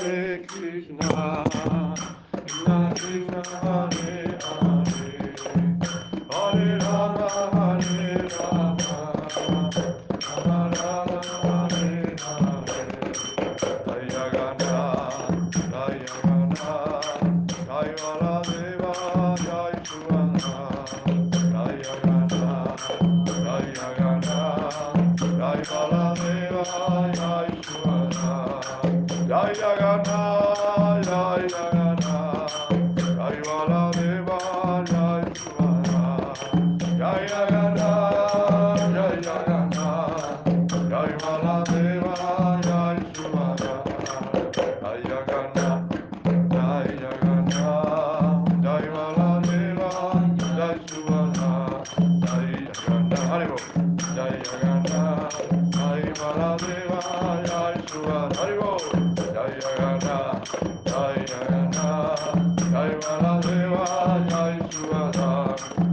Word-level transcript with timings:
Hare 0.00 0.46
Krishna, 0.48 1.44
Krishna 2.32 2.94
Krishna 2.96 3.79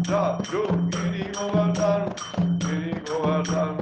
Çap 0.07 0.45
çup, 0.45 0.71
yeni 0.71 1.31
kovardan, 1.31 2.01
yeni 2.39 3.05
kovardan. 3.05 3.75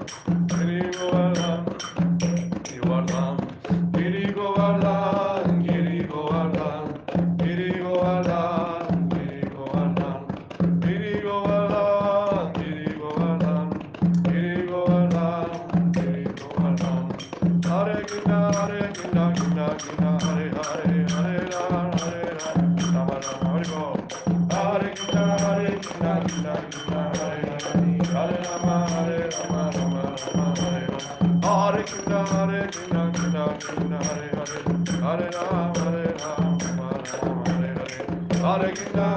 Krishna, 38.75 39.14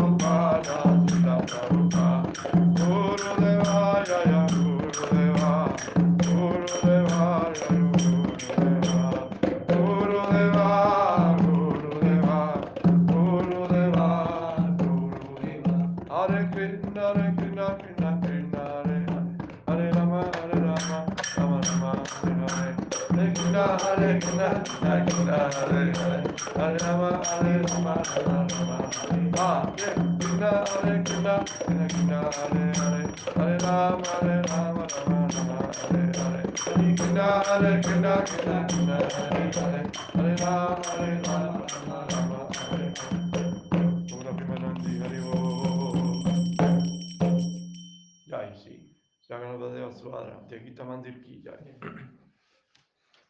Ramana 0.00 1.04
Sudhakara. 1.06 1.79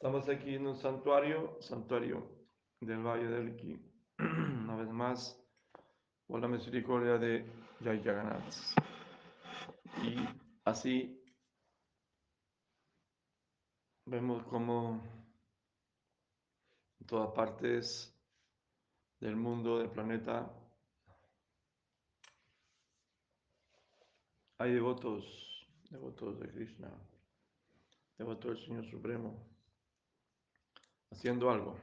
Estamos 0.02 0.26
aquí 0.30 0.54
en 0.54 0.66
un 0.66 0.76
santuario, 0.76 1.58
santuario 1.60 2.26
del 2.80 3.02
Valle 3.02 3.26
del 3.28 3.54
Ki. 3.54 3.78
Una 4.18 4.76
vez 4.76 4.88
más, 4.88 5.38
por 6.26 6.40
la 6.40 6.48
misericordia 6.48 7.18
de 7.18 7.44
Jai 7.84 8.02
Jagannath. 8.02 8.50
Y 10.02 10.16
así 10.64 11.22
vemos 14.06 14.42
como 14.44 15.02
en 16.98 17.06
todas 17.06 17.34
partes 17.34 18.18
del 19.20 19.36
mundo, 19.36 19.80
del 19.80 19.90
planeta, 19.90 20.50
hay 24.56 24.72
devotos, 24.72 25.68
devotos 25.90 26.40
de 26.40 26.48
Krishna, 26.48 26.90
devotos 28.16 28.52
del 28.52 28.64
Señor 28.64 28.86
Supremo, 28.86 29.59
haciendo 31.10 31.50
algo, 31.50 31.76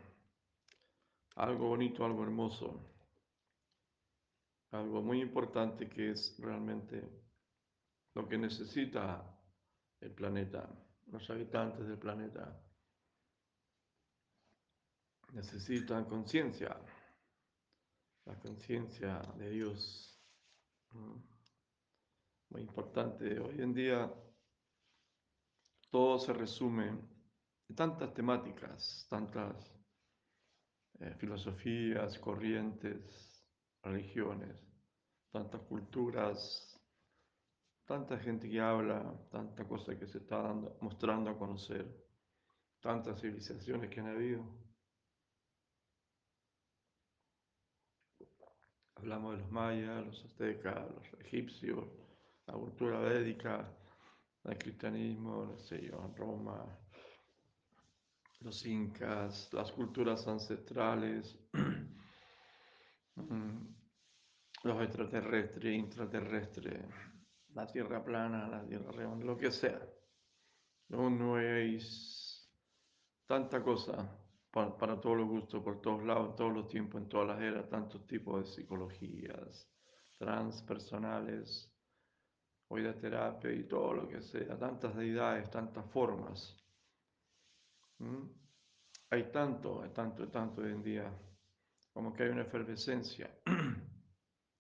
algo 1.36 1.68
bonito, 1.70 2.06
algo 2.06 2.24
hermoso, 2.24 2.80
algo 4.72 5.02
muy 5.02 5.22
importante 5.22 5.88
que 5.88 6.12
es 6.12 6.36
realmente 6.40 7.08
lo 8.14 8.28
que 8.28 8.38
necesita 8.38 9.38
el 10.00 10.12
planeta, 10.12 10.68
los 11.08 11.30
habitantes 11.30 11.88
del 11.88 11.98
planeta. 11.98 12.62
Necesitan 15.34 16.06
conciencia, 16.06 16.76
la 18.26 18.40
conciencia 18.40 19.22
de 19.38 19.50
Dios. 19.50 20.20
Muy 22.50 22.62
importante. 22.62 23.40
Hoy 23.40 23.62
en 23.62 23.74
día 23.74 24.12
todo 25.90 26.18
se 26.18 26.34
resume 26.34 27.17
tantas 27.75 28.14
temáticas, 28.14 29.06
tantas 29.10 29.56
eh, 31.00 31.14
filosofías, 31.19 32.18
corrientes, 32.19 33.46
religiones, 33.84 34.58
tantas 35.31 35.62
culturas, 35.62 36.40
tanta 37.86 38.18
gente 38.19 38.50
que 38.50 38.60
habla, 38.60 39.02
tanta 39.31 39.68
cosa 39.68 39.98
que 39.98 40.08
se 40.08 40.19
está 40.19 40.42
dando, 40.42 40.78
mostrando 40.81 41.30
a 41.30 41.38
conocer, 41.38 41.86
tantas 42.81 43.19
civilizaciones 43.22 43.90
que 43.90 44.00
han 44.00 44.08
habido. 44.08 44.44
Hablamos 48.96 49.36
de 49.36 49.42
los 49.44 49.52
mayas, 49.52 50.06
los 50.06 50.25
aztecas, 50.25 50.90
los 50.90 51.22
egipcios, 51.22 51.86
la 52.48 52.54
cultura 52.56 53.00
védica, 53.00 53.72
el 54.46 54.58
cristianismo, 54.58 55.46
no 55.46 55.60
sé 55.60 55.81
yo, 55.86 56.13
Roma, 56.16 56.66
los 58.39 58.66
incas, 58.66 59.51
las 59.54 59.72
culturas 59.72 60.28
ancestrales, 60.28 61.38
mm, 63.16 63.68
los 64.63 64.81
extraterrestres, 64.81 65.75
intraterrestres, 65.75 66.86
la 67.54 67.68
tierra 67.68 68.04
plana, 68.04 68.48
la 68.48 68.66
tierra 68.66 68.92
redonda, 68.92 69.25
lo 69.25 69.38
que 69.38 69.51
sea. 69.51 69.81
No, 70.89 71.10
no 71.10 71.39
es 71.39 72.50
tanta 73.25 73.62
cosa 73.62 74.10
para, 74.51 74.78
para 74.78 75.00
todos 75.00 75.18
los 75.18 75.28
gustos, 75.28 75.63
por 75.63 75.81
todos 75.81 76.04
lados, 76.04 76.36
todos 76.36 76.54
los 76.54 76.68
tiempos, 76.68 77.01
en 77.01 77.10
todas 77.10 77.28
las 77.28 77.42
eras, 77.42 77.69
tantos 77.69 78.06
tipos 78.07 78.45
de 78.45 78.51
psicologías 78.51 79.69
transpersonales, 80.18 81.72
hoy 82.69 82.84
de 82.84 82.94
terapia 82.94 83.51
y 83.51 83.68
todo 83.68 83.94
lo 83.94 84.07
que 84.07 84.22
sea, 84.22 84.57
tantas 84.57 84.95
deidades, 84.95 85.50
tantas 85.50 85.86
formas. 85.92 86.67
¿Mm? 88.00 88.30
Hay 89.10 89.32
tanto, 89.32 89.82
hay 89.82 89.90
tanto, 89.90 90.24
hay 90.24 90.30
tanto 90.30 90.62
hoy 90.62 90.72
en 90.72 90.84
día, 90.84 91.14
como 91.94 92.14
que 92.14 92.24
hay 92.24 92.30
una 92.30 92.44
efervescencia. 92.44 93.30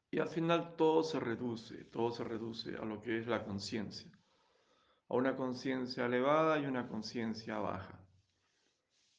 Y 0.09 0.19
al 0.19 0.29
final 0.29 0.77
todo 0.77 1.03
se 1.03 1.19
reduce, 1.19 1.83
todo 1.91 2.11
se 2.11 2.23
reduce 2.23 2.77
a 2.77 2.85
lo 2.85 3.01
que 3.01 3.17
es 3.19 3.27
la 3.27 3.43
conciencia, 3.43 4.09
a 5.09 5.15
una 5.15 5.35
conciencia 5.35 6.05
elevada 6.05 6.57
y 6.57 6.65
una 6.65 6.87
conciencia 6.87 7.59
baja. 7.59 7.99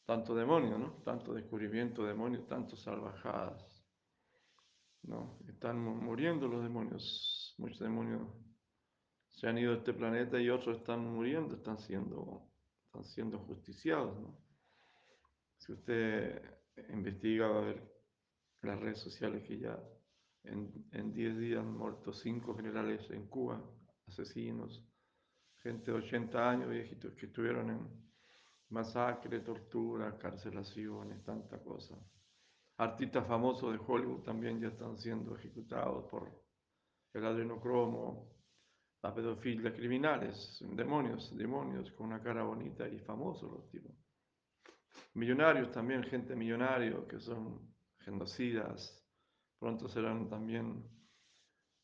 Tanto 0.06 0.34
demonio, 0.34 0.78
¿no? 0.78 1.02
Tanto 1.04 1.34
descubrimiento 1.34 2.02
de 2.02 2.08
demonios, 2.08 2.46
tanto 2.46 2.74
salvajadas. 2.74 3.84
¿no? 5.02 5.38
Están 5.48 5.78
muriendo 5.78 6.48
los 6.48 6.62
demonios, 6.62 7.54
muchos 7.58 7.80
demonios 7.80 8.22
se 9.30 9.46
han 9.46 9.58
ido 9.58 9.72
a 9.72 9.76
este 9.76 9.92
planeta 9.92 10.40
y 10.40 10.50
otros 10.50 10.78
están 10.78 11.04
muriendo, 11.04 11.54
están 11.54 11.78
siendo, 11.78 12.47
siendo 13.04 13.38
justiciados. 13.38 14.16
Si 15.58 15.72
usted 15.72 16.42
investiga 16.90 17.46
a 17.46 17.60
ver 17.60 17.82
las 18.62 18.80
redes 18.80 18.98
sociales 18.98 19.42
que 19.42 19.58
ya 19.58 19.78
en 20.44 21.12
10 21.12 21.38
días 21.38 21.60
han 21.60 21.76
muerto 21.76 22.12
cinco 22.12 22.54
generales 22.54 23.08
en 23.10 23.26
Cuba, 23.26 23.62
asesinos, 24.06 24.82
gente 25.58 25.90
de 25.90 25.98
80 25.98 26.50
años, 26.50 26.70
viejitos, 26.70 27.14
que 27.14 27.26
estuvieron 27.26 27.70
en 27.70 28.08
masacre, 28.70 29.40
tortura, 29.40 30.16
carcelaciones, 30.16 31.22
tanta 31.24 31.58
cosa. 31.62 31.96
Artistas 32.76 33.26
famosos 33.26 33.72
de 33.72 33.80
Hollywood 33.84 34.22
también 34.22 34.60
ya 34.60 34.68
están 34.68 34.96
siendo 34.96 35.36
ejecutados 35.36 36.04
por 36.10 36.30
el 37.12 37.24
adrenocromo, 37.24 38.37
la 39.02 39.14
pedofilia, 39.14 39.72
criminales, 39.72 40.62
demonios, 40.72 41.36
demonios 41.36 41.90
con 41.92 42.06
una 42.06 42.22
cara 42.22 42.42
bonita 42.42 42.88
y 42.88 42.98
famosos 42.98 43.50
los 43.50 43.68
tipos. 43.70 43.92
Millonarios 45.14 45.70
también, 45.70 46.02
gente 46.02 46.34
millonaria 46.34 46.96
que 47.08 47.20
son 47.20 47.74
genocidas, 48.00 48.98
Pronto 49.58 49.88
serán 49.88 50.28
también 50.28 50.84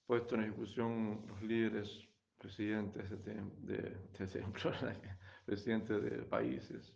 puestos 0.07 0.39
en 0.39 0.45
ejecución 0.45 1.27
los 1.27 1.43
líderes, 1.43 1.91
presidentes 2.39 3.11
de, 3.25 3.35
de, 3.63 3.99
presidentes 5.45 6.03
de 6.03 6.23
países. 6.23 6.95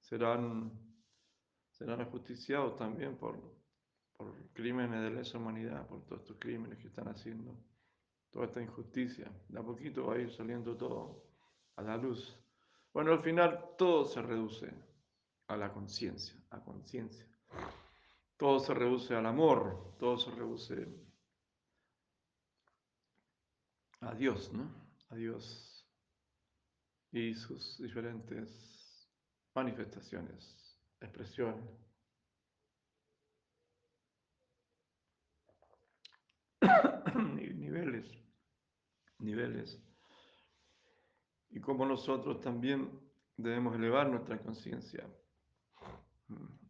Serán, 0.00 0.72
serán 1.70 2.00
ajusticiados 2.00 2.76
también 2.76 3.16
por, 3.16 3.40
por 4.16 4.34
crímenes 4.52 5.02
de 5.02 5.10
lesa 5.10 5.38
humanidad, 5.38 5.86
por 5.86 6.04
todos 6.06 6.22
estos 6.22 6.38
crímenes 6.38 6.78
que 6.78 6.88
están 6.88 7.08
haciendo, 7.08 7.56
toda 8.36 8.48
esta 8.48 8.60
injusticia. 8.60 9.32
De 9.48 9.58
a 9.58 9.62
poquito 9.62 10.08
va 10.08 10.14
a 10.14 10.18
ir 10.18 10.30
saliendo 10.30 10.76
todo 10.76 11.24
a 11.76 11.80
la 11.80 11.96
luz. 11.96 12.38
Bueno, 12.92 13.12
al 13.12 13.22
final 13.22 13.70
todo 13.78 14.04
se 14.04 14.20
reduce 14.20 14.70
a 15.46 15.56
la 15.56 15.72
conciencia, 15.72 16.38
a 16.50 16.60
conciencia. 16.60 17.26
Todo 18.36 18.60
se 18.60 18.74
reduce 18.74 19.14
al 19.14 19.24
amor, 19.24 19.96
todo 19.98 20.18
se 20.18 20.30
reduce 20.32 20.86
a 24.00 24.14
Dios, 24.14 24.52
¿no? 24.52 24.70
A 25.08 25.14
Dios 25.14 25.88
y 27.12 27.34
sus 27.34 27.78
diferentes 27.78 29.08
manifestaciones, 29.54 30.78
expresiones. 31.00 31.64
niveles, 37.14 38.25
niveles. 39.18 39.80
Y 41.50 41.60
como 41.60 41.86
nosotros 41.86 42.40
también 42.40 42.90
debemos 43.36 43.76
elevar 43.76 44.08
nuestra 44.08 44.38
conciencia 44.38 45.06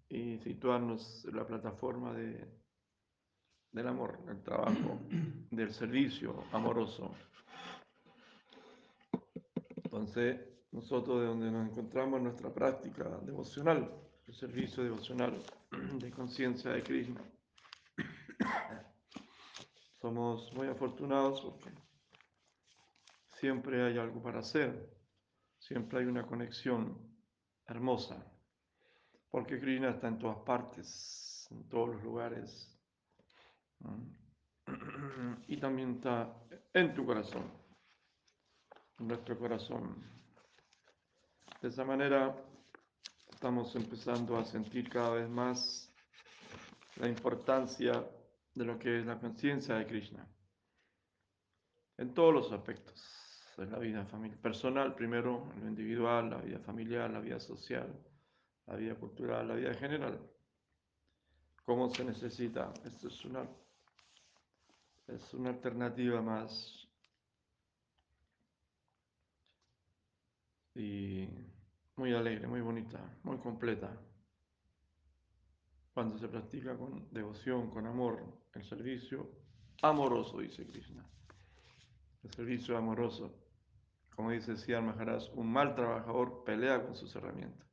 y 0.08 0.38
situarnos 0.38 1.25
en 1.25 1.37
la 1.37 1.46
plataforma 1.46 2.12
de, 2.12 2.46
del 3.72 3.88
amor, 3.88 4.25
del 4.26 4.43
trabajo, 4.43 5.00
del 5.50 5.72
servicio 5.72 6.44
amoroso. 6.52 7.14
Entonces, 9.84 10.40
nosotros 10.72 11.20
de 11.20 11.26
donde 11.26 11.50
nos 11.50 11.70
encontramos 11.70 12.19
en 12.19 12.25
nuestra 12.25 12.52
práctica 12.52 13.04
devocional, 13.22 13.90
el 14.26 14.34
servicio 14.34 14.82
devocional 14.82 15.40
de 15.98 16.10
conciencia 16.10 16.70
de 16.70 16.82
Krishna, 16.82 17.20
somos 20.00 20.52
muy 20.54 20.69
afortunados 20.69 21.40
porque 21.40 21.86
siempre 23.38 23.85
hay 23.85 23.99
algo 23.99 24.23
para 24.23 24.41
hacer, 24.41 24.91
siempre 25.59 26.00
hay 26.00 26.06
una 26.06 26.27
conexión 26.27 26.99
hermosa 27.67 28.25
porque 29.31 29.61
Krishna 29.61 29.91
está 29.91 30.09
en 30.09 30.19
todas 30.19 30.38
partes, 30.38 31.47
en 31.50 31.69
todos 31.69 31.91
los 31.91 32.03
lugares. 32.03 32.75
Y 35.49 35.59
también 35.59 35.97
está 35.97 36.35
en 36.73 36.94
tu 36.94 37.05
corazón, 37.05 37.53
en 38.99 39.09
nuestro 39.09 39.39
corazón. 39.39 40.03
De 41.61 41.69
esa 41.69 41.85
manera 41.85 42.35
estamos 43.31 43.77
empezando 43.77 44.39
a 44.39 44.44
sentir 44.44 44.89
cada 44.89 45.11
vez 45.11 45.29
más 45.29 45.94
la 46.97 47.09
importancia 47.09 48.05
de 48.55 48.65
lo 48.65 48.79
que 48.79 49.00
es 49.00 49.06
la 49.06 49.21
conciencia 49.21 49.75
de 49.77 49.87
Krishna. 49.87 50.27
En 51.99 52.15
todos 52.15 52.32
los 52.32 52.53
aspectos 52.53 53.25
de 53.56 53.67
la 53.67 53.79
vida 53.79 54.06
personal, 54.43 54.94
primero, 54.94 55.50
lo 55.61 55.69
individual, 55.69 56.31
la 56.31 56.38
vida 56.38 56.58
familiar, 56.58 57.11
la 57.11 57.20
vida 57.20 57.41
social, 57.41 57.88
la 58.67 58.76
vida 58.76 58.94
cultural, 58.94 59.49
la 59.49 59.55
vida 59.55 59.73
general. 59.75 60.20
¿Cómo 61.64 61.88
se 61.88 62.05
necesita? 62.05 62.73
Esto 62.85 63.08
es 63.08 63.25
una, 63.25 63.49
es 65.08 65.35
una 65.35 65.50
alternativa 65.50 66.20
más 66.20 66.87
y 70.75 71.27
muy 71.96 72.13
alegre, 72.13 72.46
muy 72.46 72.60
bonita, 72.60 73.01
muy 73.22 73.39
completa. 73.39 73.91
Cuando 75.94 76.19
se 76.19 76.29
practica 76.29 76.77
con 76.77 77.10
devoción, 77.10 77.70
con 77.70 77.86
amor, 77.86 78.22
el 78.53 78.63
servicio 78.63 79.31
amoroso, 79.81 80.41
dice 80.41 80.67
Krishna. 80.67 81.05
El 82.22 82.31
servicio 82.31 82.77
amoroso. 82.77 83.45
Como 84.17 84.31
dice 84.31 84.56
Siddhar 84.56 84.82
Maharaj, 84.82 85.25
un 85.35 85.53
mal 85.53 85.75
trabajador 85.75 86.43
pelea 86.43 86.82
con 86.82 86.96
sus 86.96 87.15
herramientas. 87.15 87.69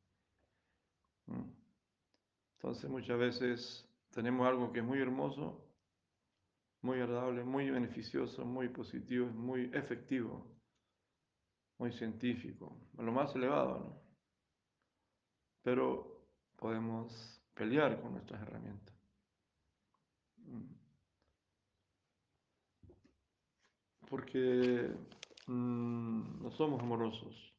Mm. 1.27 1.49
Entonces 2.55 2.89
muchas 2.89 3.17
veces 3.17 3.89
tenemos 4.11 4.45
algo 4.45 4.71
que 4.73 4.79
es 4.79 4.85
muy 4.85 4.99
hermoso, 4.99 5.65
muy 6.81 6.99
agradable, 6.99 7.45
muy 7.45 7.69
beneficioso, 7.69 8.45
muy 8.45 8.67
positivo, 8.67 9.27
muy 9.27 9.71
efectivo, 9.73 10.45
muy 11.77 11.93
científico, 11.93 12.77
lo 12.97 13.11
más 13.13 13.33
elevado, 13.35 13.79
¿no? 13.79 14.03
Pero 15.61 16.27
podemos 16.57 17.41
pelear 17.53 18.01
con 18.01 18.11
nuestras 18.11 18.41
herramientas. 18.41 18.95
Mm. 20.39 20.73
Porque 24.09 24.93
no 25.47 26.51
somos 26.51 26.81
amorosos. 26.81 27.53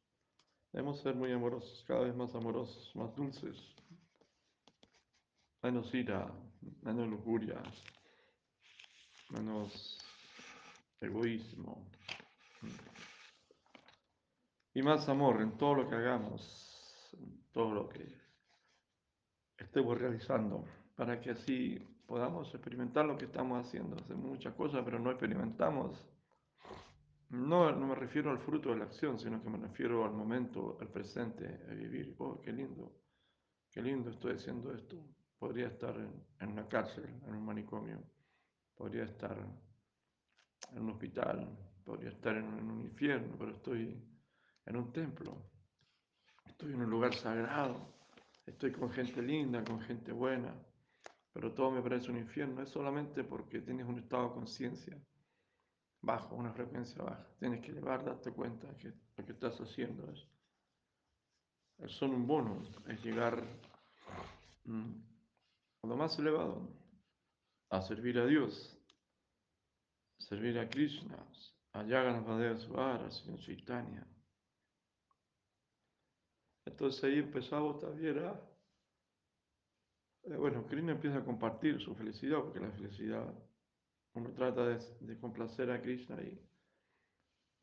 Debemos 0.71 0.99
ser 1.01 1.15
muy 1.15 1.31
amorosos, 1.31 1.83
cada 1.87 2.01
vez 2.01 2.15
más 2.15 2.33
amorosos, 2.35 2.91
más 2.95 3.15
dulces. 3.15 3.55
Menos 5.61 5.93
ira, 5.93 6.31
menos 6.81 7.07
lujuria, 7.07 7.61
menos 9.29 9.97
egoísmo. 10.99 11.87
Y 14.73 14.81
más 14.81 15.07
amor 15.07 15.41
en 15.41 15.57
todo 15.57 15.75
lo 15.75 15.89
que 15.89 15.95
hagamos, 15.95 17.09
en 17.13 17.41
todo 17.53 17.73
lo 17.73 17.89
que 17.89 18.05
estemos 19.57 19.97
realizando, 19.97 20.65
para 20.95 21.21
que 21.21 21.31
así 21.31 21.79
podamos 22.05 22.53
experimentar 22.53 23.05
lo 23.05 23.17
que 23.17 23.25
estamos 23.25 23.65
haciendo. 23.65 23.95
Hacemos 23.95 24.25
muchas 24.25 24.53
cosas, 24.55 24.81
pero 24.83 24.99
no 24.99 25.11
experimentamos 25.11 25.97
no, 27.29 27.71
no 27.71 27.87
me 27.87 27.95
refiero 27.95 28.29
al 28.31 28.39
fruto 28.39 28.69
de 28.69 28.77
la 28.77 28.85
acción, 28.85 29.19
sino 29.19 29.41
que 29.41 29.49
me 29.49 29.57
refiero 29.57 30.05
al 30.05 30.13
momento, 30.13 30.77
al 30.79 30.89
presente, 30.89 31.61
a 31.69 31.73
vivir. 31.73 32.15
Oh, 32.19 32.39
qué 32.41 32.51
lindo, 32.51 33.01
qué 33.71 33.81
lindo 33.81 34.09
estoy 34.11 34.33
haciendo 34.33 34.73
esto. 34.73 35.03
Podría 35.37 35.67
estar 35.67 35.95
en, 35.97 36.49
una 36.49 36.67
cárcel, 36.67 37.05
en 37.25 37.35
un 37.35 37.45
manicomio, 37.45 38.01
podría 38.75 39.03
estar 39.03 39.37
en 40.71 40.81
un 40.81 40.89
hospital, 40.91 41.47
podría 41.83 42.09
estar 42.09 42.35
en, 42.35 42.45
en 42.45 42.71
un 42.71 42.81
infierno, 42.81 43.35
pero 43.37 43.51
estoy 43.51 44.01
en 44.65 44.77
un 44.77 44.91
templo, 44.91 45.51
estoy 46.45 46.73
en 46.73 46.81
un 46.81 46.89
lugar 46.89 47.13
sagrado, 47.13 47.95
estoy 48.45 48.71
con 48.71 48.89
gente 48.91 49.21
linda, 49.21 49.63
con 49.63 49.81
gente 49.81 50.11
buena, 50.11 50.55
pero 51.33 51.53
todo 51.53 51.71
me 51.71 51.81
parece 51.81 52.11
un 52.11 52.17
infierno. 52.17 52.61
Es 52.61 52.69
solamente 52.69 53.23
porque 53.23 53.61
tienes 53.61 53.85
un 53.85 53.99
estado 53.99 54.29
de 54.29 54.35
conciencia 54.35 54.97
bajo, 56.05 56.35
una 56.35 56.53
frecuencia 56.53 57.03
baja. 57.03 57.27
Tienes 57.39 57.61
que 57.61 57.71
elevar, 57.71 58.05
darte 58.05 58.31
cuenta 58.31 58.67
que 58.77 58.93
lo 59.17 59.25
que 59.25 59.31
estás 59.31 59.59
haciendo 59.59 60.09
es, 60.11 60.27
es 61.79 62.01
un 62.01 62.25
bono, 62.25 62.63
es 62.87 63.03
llegar 63.03 63.43
mm, 64.63 64.91
a 65.83 65.87
lo 65.87 65.97
más 65.97 66.17
elevado, 66.19 66.69
a 67.69 67.81
servir 67.81 68.19
a 68.19 68.25
Dios, 68.25 68.77
servir 70.19 70.57
a 70.59 70.69
Krishna, 70.69 71.17
a 71.73 71.79
Jagannath 71.83 72.59
Svara, 72.59 73.11
Señor 73.11 73.39
Chaitanya. 73.39 74.07
Entonces 76.65 77.03
ahí 77.03 77.19
empezamos 77.19 77.79
también 77.79 78.19
a... 78.19 78.39
Eh, 80.23 80.37
bueno, 80.37 80.65
Krishna 80.65 80.93
empieza 80.93 81.17
a 81.17 81.23
compartir 81.23 81.79
su 81.81 81.93
felicidad, 81.95 82.39
porque 82.39 82.59
la 82.59 82.71
felicidad, 82.71 83.31
uno 84.15 84.31
trata 84.33 84.65
de, 84.65 84.79
de 85.01 85.19
complacer 85.19 85.69
a 85.71 85.81
Krishna 85.81 86.21
y 86.21 86.41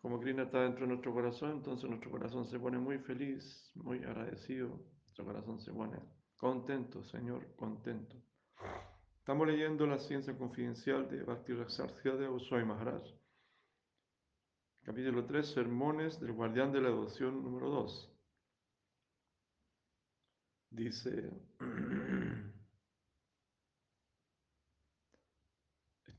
como 0.03 0.21
Krishna 0.21 0.43
está 0.43 0.63
dentro 0.63 0.83
de 0.83 0.89
nuestro 0.89 1.13
corazón, 1.13 1.53
entonces 1.53 1.89
nuestro 1.89 2.11
corazón 2.11 2.45
se 2.47 2.59
pone 2.59 2.77
muy 2.77 2.99
feliz, 2.99 3.71
muy 3.75 3.99
agradecido, 3.99 4.81
nuestro 5.03 5.25
corazón 5.25 5.61
se 5.61 5.73
pone 5.73 5.99
contento, 6.37 7.05
Señor, 7.05 7.55
contento. 7.55 8.17
Estamos 9.19 9.47
leyendo 9.47 9.87
la 9.87 10.01
ciencia 10.01 10.37
confidencial 10.37 11.09
de 11.09 11.23
Bhakti 11.23 11.53
de 11.53 12.29
Usoi 12.29 12.65
Maharaj. 12.65 13.05
Capítulo 14.83 15.25
3, 15.25 15.47
Sermones 15.47 16.19
del 16.19 16.33
Guardián 16.33 16.73
de 16.73 16.81
la 16.81 16.89
Devoción 16.89 17.41
número 17.41 17.71
2. 17.71 18.13
Dice, 20.71 21.31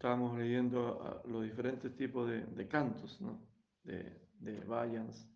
estábamos 0.03 0.37
leyendo 0.37 1.21
los 1.29 1.43
diferentes 1.43 1.95
tipos 1.95 2.29
de, 2.29 2.67
cantos, 2.67 3.21
¿no? 3.21 3.39
de, 3.83 4.27
de 4.33 4.59
Vayans. 4.65 5.29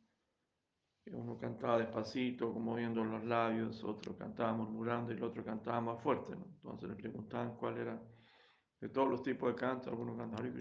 Uno 1.06 1.38
cantaba 1.38 1.78
despacito, 1.78 2.52
como 2.52 2.72
moviendo 2.72 3.02
los 3.02 3.24
labios, 3.24 3.82
otro 3.86 4.18
cantaba 4.18 4.52
murmurando 4.52 5.14
y 5.14 5.16
el 5.16 5.24
otro 5.24 5.42
cantaba 5.46 5.80
más 5.80 6.04
fuerte. 6.04 6.36
¿no? 6.36 6.46
Entonces 6.56 6.90
le 6.90 6.96
preguntaban 6.98 7.56
cuál 7.56 7.78
era 7.78 7.98
de 8.82 8.90
todos 8.90 9.08
los 9.08 9.24
tipos 9.24 9.48
de 9.48 9.56
cantos. 9.56 9.88
Algunos 9.88 10.18
cantaban 10.18 10.54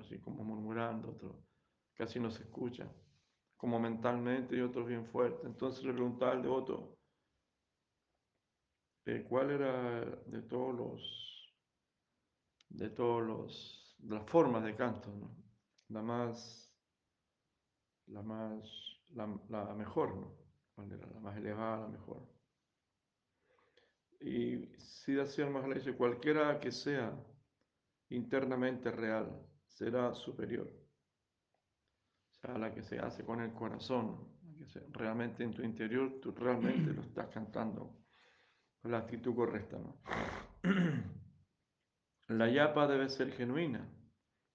así 0.00 0.18
como 0.18 0.42
murmurando, 0.42 1.10
otros 1.10 1.36
casi 1.94 2.18
no 2.18 2.32
se 2.32 2.42
escucha, 2.42 2.90
como 3.56 3.78
mentalmente 3.78 4.56
y 4.56 4.62
otros 4.62 4.84
bien 4.88 5.06
fuerte. 5.06 5.46
Entonces 5.46 5.84
le 5.84 5.92
preguntaba 5.92 6.32
al 6.32 6.42
devoto 6.42 6.98
eh, 9.06 9.24
cuál 9.28 9.52
era 9.52 10.04
de 10.26 10.42
todos 10.42 10.74
los, 10.74 11.37
de 12.68 12.90
todos 12.90 13.22
los, 13.26 13.96
las 14.04 14.24
formas 14.28 14.64
de 14.64 14.74
canto, 14.74 15.10
¿no? 15.10 15.34
la 15.88 16.02
más 16.02 16.68
la 18.10 18.22
más, 18.22 18.62
la, 19.14 19.74
mejor, 19.74 20.16
¿no? 20.16 20.34
La 20.76 21.20
más 21.20 21.36
elevada, 21.36 21.80
la 21.82 21.88
mejor. 21.88 22.26
Y 24.20 24.66
si 24.78 25.12
más 25.12 25.68
le 25.68 25.76
dice, 25.76 25.94
cualquiera 25.94 26.58
que 26.58 26.72
sea 26.72 27.12
internamente 28.10 28.90
real 28.90 29.46
será 29.66 30.14
superior. 30.14 30.68
O 32.30 32.34
sea, 32.40 32.58
la 32.58 32.72
que 32.72 32.82
se 32.82 32.98
hace 32.98 33.24
con 33.24 33.40
el 33.40 33.52
corazón, 33.52 34.28
que 34.58 34.80
realmente 34.92 35.44
en 35.44 35.52
tu 35.52 35.62
interior 35.62 36.20
tú 36.20 36.32
realmente 36.32 36.92
lo 36.92 37.02
estás 37.02 37.28
cantando 37.28 37.96
con 38.80 38.90
la 38.90 38.98
actitud 38.98 39.34
correcta, 39.34 39.78
¿no? 39.78 40.00
La 42.28 42.46
yapa 42.50 42.86
debe 42.86 43.08
ser 43.08 43.32
genuina, 43.32 43.88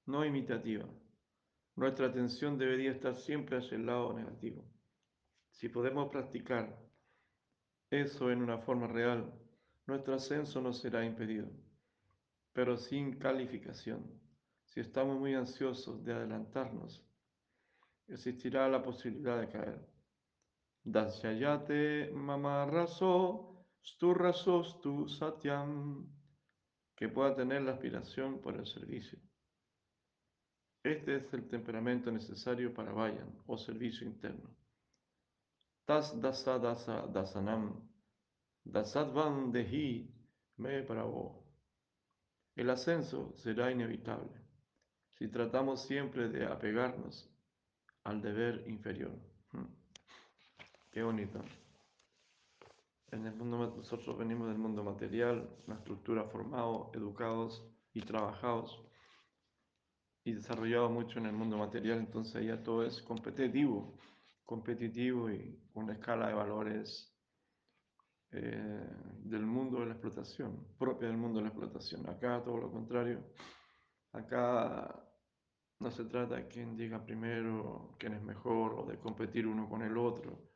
no 0.05 0.23
imitativa. 0.23 0.85
Nuestra 1.75 2.05
atención 2.05 2.55
debería 2.55 2.91
estar 2.91 3.15
siempre 3.15 3.57
hacia 3.57 3.77
el 3.77 3.87
lado 3.87 4.13
negativo. 4.13 4.63
Si 5.49 5.69
podemos 5.69 6.09
practicar 6.09 6.77
eso 7.89 8.29
en 8.31 8.43
una 8.43 8.59
forma 8.59 8.85
real, 8.85 9.33
nuestro 9.87 10.13
ascenso 10.13 10.61
no 10.61 10.71
será 10.71 11.03
impedido, 11.03 11.49
pero 12.53 12.77
sin 12.77 13.17
calificación. 13.17 14.21
Si 14.65 14.79
estamos 14.79 15.19
muy 15.19 15.33
ansiosos 15.33 16.03
de 16.03 16.13
adelantarnos, 16.13 17.03
existirá 18.07 18.69
la 18.69 18.83
posibilidad 18.83 19.39
de 19.39 19.49
caer. 19.49 19.89
Dasyayate 20.83 22.11
mama 22.13 22.65
raso, 22.65 23.65
stu 23.81 24.13
raso 24.13 24.63
stu 24.63 25.07
satyam, 25.07 26.07
que 27.03 27.09
pueda 27.09 27.35
tener 27.35 27.61
la 27.63 27.73
aspiración 27.73 28.39
por 28.39 28.55
el 28.55 28.65
servicio. 28.65 29.19
Este 30.81 31.17
es 31.17 31.33
el 31.33 31.49
temperamento 31.49 32.09
necesario 32.09 32.73
para 32.73 32.93
vayan 32.93 33.27
o 33.45 33.57
servicio 33.57 34.07
interno. 34.07 34.55
Tas 35.83 36.17
dasa 36.21 36.57
dasa 36.59 37.05
dasanam, 37.07 37.91
me 40.55 40.81
bravo. 40.83 41.43
El 42.55 42.69
ascenso 42.69 43.33
será 43.35 43.69
inevitable 43.69 44.39
si 45.17 45.27
tratamos 45.27 45.85
siempre 45.85 46.29
de 46.29 46.45
apegarnos 46.45 47.29
al 48.05 48.21
deber 48.21 48.63
inferior. 48.65 49.19
Hmm. 49.51 49.67
Qué 50.89 51.03
bonito. 51.03 51.43
En 53.13 53.27
el 53.27 53.35
mundo, 53.35 53.75
nosotros 53.77 54.17
venimos 54.17 54.47
del 54.47 54.57
mundo 54.57 54.83
material, 54.83 55.47
una 55.67 55.75
estructura 55.75 56.23
formado, 56.23 56.89
educados 56.95 57.63
y 57.93 58.01
trabajados 58.01 58.83
y 60.23 60.33
desarrollado 60.33 60.89
mucho 60.89 61.19
en 61.19 61.27
el 61.27 61.33
mundo 61.33 61.55
material, 61.55 61.99
entonces 61.99 62.43
ya 62.43 62.63
todo 62.63 62.83
es 62.83 63.03
competitivo, 63.03 63.99
competitivo 64.43 65.29
y 65.29 65.61
una 65.75 65.93
escala 65.93 66.29
de 66.29 66.33
valores 66.33 67.15
eh, 68.31 68.89
del 69.19 69.45
mundo 69.45 69.81
de 69.81 69.85
la 69.85 69.91
explotación, 69.91 70.75
propia 70.79 71.07
del 71.07 71.17
mundo 71.17 71.37
de 71.37 71.43
la 71.43 71.49
explotación. 71.49 72.09
Acá 72.09 72.41
todo 72.43 72.57
lo 72.57 72.71
contrario, 72.71 73.23
acá 74.11 75.07
no 75.77 75.91
se 75.91 76.05
trata 76.05 76.37
de 76.37 76.47
quién 76.47 76.75
llega 76.75 77.05
primero, 77.05 77.95
quién 77.99 78.13
es 78.13 78.23
mejor, 78.23 78.73
o 78.73 78.85
de 78.87 78.97
competir 78.97 79.45
uno 79.45 79.69
con 79.69 79.83
el 79.83 79.95
otro, 79.99 80.52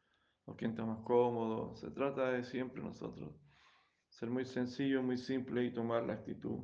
o 0.47 0.55
quién 0.55 0.71
está 0.71 0.85
más 0.85 1.03
cómodo, 1.03 1.75
se 1.75 1.91
trata 1.91 2.31
de 2.31 2.43
siempre 2.43 2.81
nosotros 2.81 3.35
ser 4.09 4.29
muy 4.29 4.45
sencillo, 4.45 5.03
muy 5.03 5.17
simple 5.17 5.63
y 5.63 5.71
tomar 5.71 6.03
la 6.03 6.13
actitud 6.13 6.63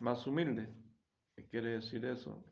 más 0.00 0.24
humilde. 0.26 0.68
¿Qué 1.34 1.46
quiere 1.46 1.70
decir 1.70 2.04
eso? 2.04 2.44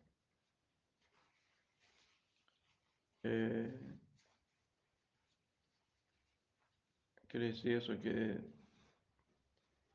Eh, 3.22 3.98
quiere 7.28 7.46
decir 7.46 7.76
eso 7.76 8.00
que, 8.00 8.40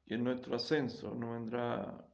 en 0.05 0.23
nuestro 0.23 0.55
ascenso 0.55 1.13
no 1.13 1.33
vendrá 1.33 2.07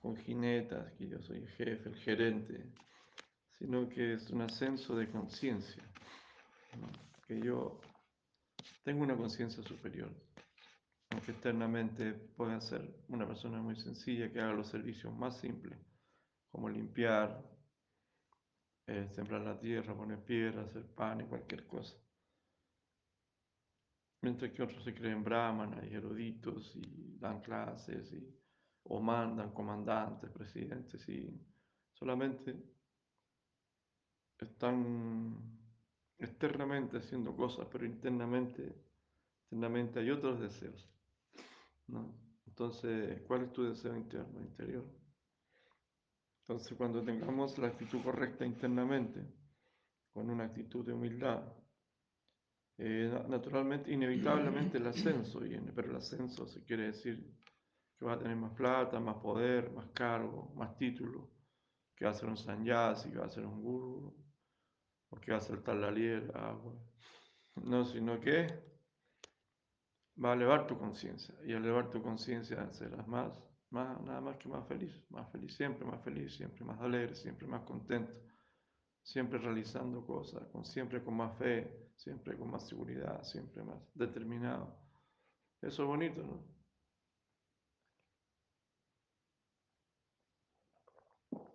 con 0.00 0.16
jinetas, 0.16 0.92
que 0.92 1.08
yo 1.08 1.20
soy 1.20 1.38
el 1.38 1.48
jefe, 1.48 1.88
el 1.88 1.96
gerente, 1.96 2.72
sino 3.58 3.88
que 3.88 4.14
es 4.14 4.30
un 4.30 4.42
ascenso 4.42 4.94
de 4.94 5.10
conciencia, 5.10 5.82
que 7.28 7.38
yo 7.40 7.78
tengo 8.82 9.02
una 9.02 9.16
conciencia 9.16 9.62
superior, 9.62 10.10
aunque 11.10 11.32
externamente 11.32 12.14
pueda 12.14 12.58
ser 12.58 13.04
una 13.08 13.26
persona 13.26 13.60
muy 13.60 13.76
sencilla 13.76 14.32
que 14.32 14.40
haga 14.40 14.54
los 14.54 14.68
servicios 14.68 15.14
más 15.14 15.38
simples 15.38 15.78
como 16.50 16.70
limpiar, 16.70 17.44
eh, 18.86 19.10
sembrar 19.14 19.42
la 19.42 19.60
tierra, 19.60 19.94
poner 19.94 20.24
piedra, 20.24 20.62
hacer 20.62 20.86
pan 20.94 21.20
y 21.20 21.24
cualquier 21.24 21.66
cosa. 21.66 21.94
Mientras 24.22 24.50
que 24.52 24.62
otros 24.62 24.82
se 24.82 24.94
creen 24.94 25.22
brahmanas 25.22 25.84
y 25.84 25.94
eruditos 25.94 26.74
y 26.76 27.18
dan 27.18 27.42
clases 27.42 28.10
y, 28.14 28.34
o 28.84 29.00
mandan 29.00 29.52
comandantes, 29.52 30.30
presidentes 30.30 31.06
y 31.10 31.38
solamente 31.92 32.56
están 34.38 35.57
externamente 36.18 36.98
haciendo 36.98 37.34
cosas, 37.34 37.66
pero 37.70 37.86
internamente, 37.86 38.74
internamente 39.50 40.00
hay 40.00 40.10
otros 40.10 40.40
deseos. 40.40 40.88
Entonces, 42.46 43.22
¿cuál 43.26 43.44
es 43.44 43.52
tu 43.52 43.62
deseo 43.64 43.96
interno, 43.96 44.40
interior? 44.40 44.84
Entonces, 46.42 46.76
cuando 46.76 47.02
tengamos 47.02 47.56
la 47.58 47.68
actitud 47.68 48.02
correcta 48.02 48.44
internamente, 48.44 49.24
con 50.12 50.28
una 50.30 50.44
actitud 50.44 50.84
de 50.84 50.92
humildad, 50.92 51.42
eh, 52.78 53.24
naturalmente, 53.28 53.92
inevitablemente 53.92 54.78
el 54.78 54.86
ascenso 54.86 55.40
viene, 55.40 55.72
pero 55.72 55.90
el 55.90 55.96
ascenso 55.96 56.46
se 56.46 56.64
quiere 56.64 56.86
decir 56.86 57.36
que 57.98 58.04
va 58.04 58.14
a 58.14 58.18
tener 58.18 58.36
más 58.36 58.52
plata, 58.52 59.00
más 59.00 59.16
poder, 59.16 59.70
más 59.72 59.88
cargo, 59.90 60.52
más 60.54 60.76
título, 60.76 61.28
que 61.94 62.04
va 62.04 62.12
a 62.12 62.14
ser 62.14 62.28
un 62.28 62.36
sanyasi, 62.36 63.10
que 63.10 63.18
va 63.18 63.26
a 63.26 63.30
ser 63.30 63.44
un 63.44 63.60
guru, 63.60 64.14
o 65.10 65.16
que 65.20 65.32
va 65.32 65.38
a 65.38 65.40
saltar 65.40 65.76
la 65.76 65.90
liebre, 65.90 66.32
agua. 66.34 66.74
No, 67.56 67.84
sino 67.84 68.20
que 68.20 68.46
va 70.22 70.32
a 70.32 70.34
elevar 70.34 70.66
tu 70.66 70.78
conciencia. 70.78 71.34
Y 71.44 71.52
al 71.52 71.64
elevar 71.64 71.90
tu 71.90 72.02
conciencia 72.02 72.70
serás 72.72 73.06
más, 73.06 73.32
más, 73.70 74.00
nada 74.02 74.20
más 74.20 74.36
que 74.36 74.48
más 74.48 74.66
feliz, 74.66 75.04
más 75.10 75.30
feliz, 75.30 75.54
siempre 75.54 75.84
más 75.86 76.02
feliz, 76.02 76.34
siempre 76.36 76.64
más 76.64 76.80
alegre, 76.80 77.14
siempre 77.14 77.46
más 77.46 77.62
contento, 77.62 78.12
siempre 79.02 79.38
realizando 79.38 80.04
cosas, 80.06 80.48
siempre 80.64 81.02
con 81.02 81.14
más 81.16 81.36
fe, 81.38 81.90
siempre 81.96 82.36
con 82.36 82.50
más 82.50 82.68
seguridad, 82.68 83.22
siempre 83.22 83.62
más 83.62 83.78
determinado. 83.94 84.76
Eso 85.60 85.82
es 85.82 85.88
bonito, 85.88 86.22
¿no? 86.22 86.58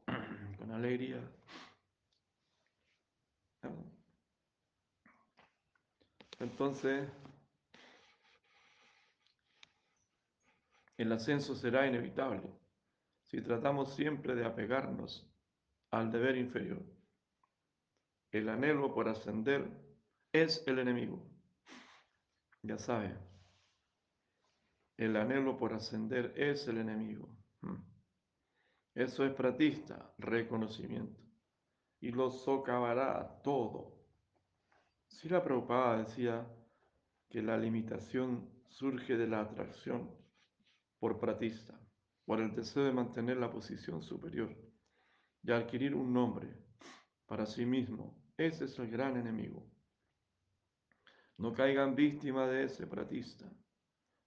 Con 0.58 0.72
alegría. 0.72 1.22
Entonces, 6.40 7.10
el 10.98 11.12
ascenso 11.12 11.56
será 11.56 11.88
inevitable 11.88 12.42
si 13.24 13.42
tratamos 13.42 13.96
siempre 13.96 14.36
de 14.36 14.46
apegarnos 14.46 15.26
al 15.92 16.12
deber 16.12 16.38
inferior. 16.38 16.84
El 18.32 18.50
anhelo 18.50 18.94
por 18.94 19.08
ascender 19.08 19.70
es 20.32 20.64
el 20.68 20.80
enemigo. 20.80 21.24
Ya 22.62 22.78
sabe, 22.78 23.16
el 24.98 25.16
anhelo 25.16 25.58
por 25.58 25.74
ascender 25.74 26.34
es 26.36 26.68
el 26.68 26.78
enemigo. 26.78 27.30
Hmm. 27.62 27.82
Eso 28.96 29.26
es 29.26 29.34
pratista, 29.34 30.14
reconocimiento. 30.18 31.23
Y 32.04 32.12
lo 32.12 32.30
socavará 32.30 33.40
todo. 33.44 33.98
Si 35.08 35.30
la 35.30 35.42
preocupada 35.42 36.00
decía 36.00 36.46
que 37.30 37.42
la 37.42 37.58
limitación 37.58 38.52
surge 38.68 39.16
de 39.16 39.26
la 39.26 39.40
atracción 39.40 40.12
por 41.00 41.18
pratista, 41.18 41.80
por 42.26 42.42
el 42.42 42.54
deseo 42.54 42.84
de 42.84 42.92
mantener 42.92 43.38
la 43.38 43.50
posición 43.50 44.04
superior 44.04 44.54
y 45.44 45.54
adquirir 45.54 45.96
un 45.96 46.12
nombre 46.12 46.54
para 47.26 47.46
sí 47.46 47.66
mismo. 47.66 48.22
Ese 48.36 48.66
es 48.66 48.78
el 48.80 48.92
gran 48.92 49.16
enemigo. 49.16 49.66
No 51.38 51.54
caigan 51.54 51.96
víctimas 51.96 52.50
de 52.50 52.66
ese 52.66 52.86
pratista. 52.86 53.50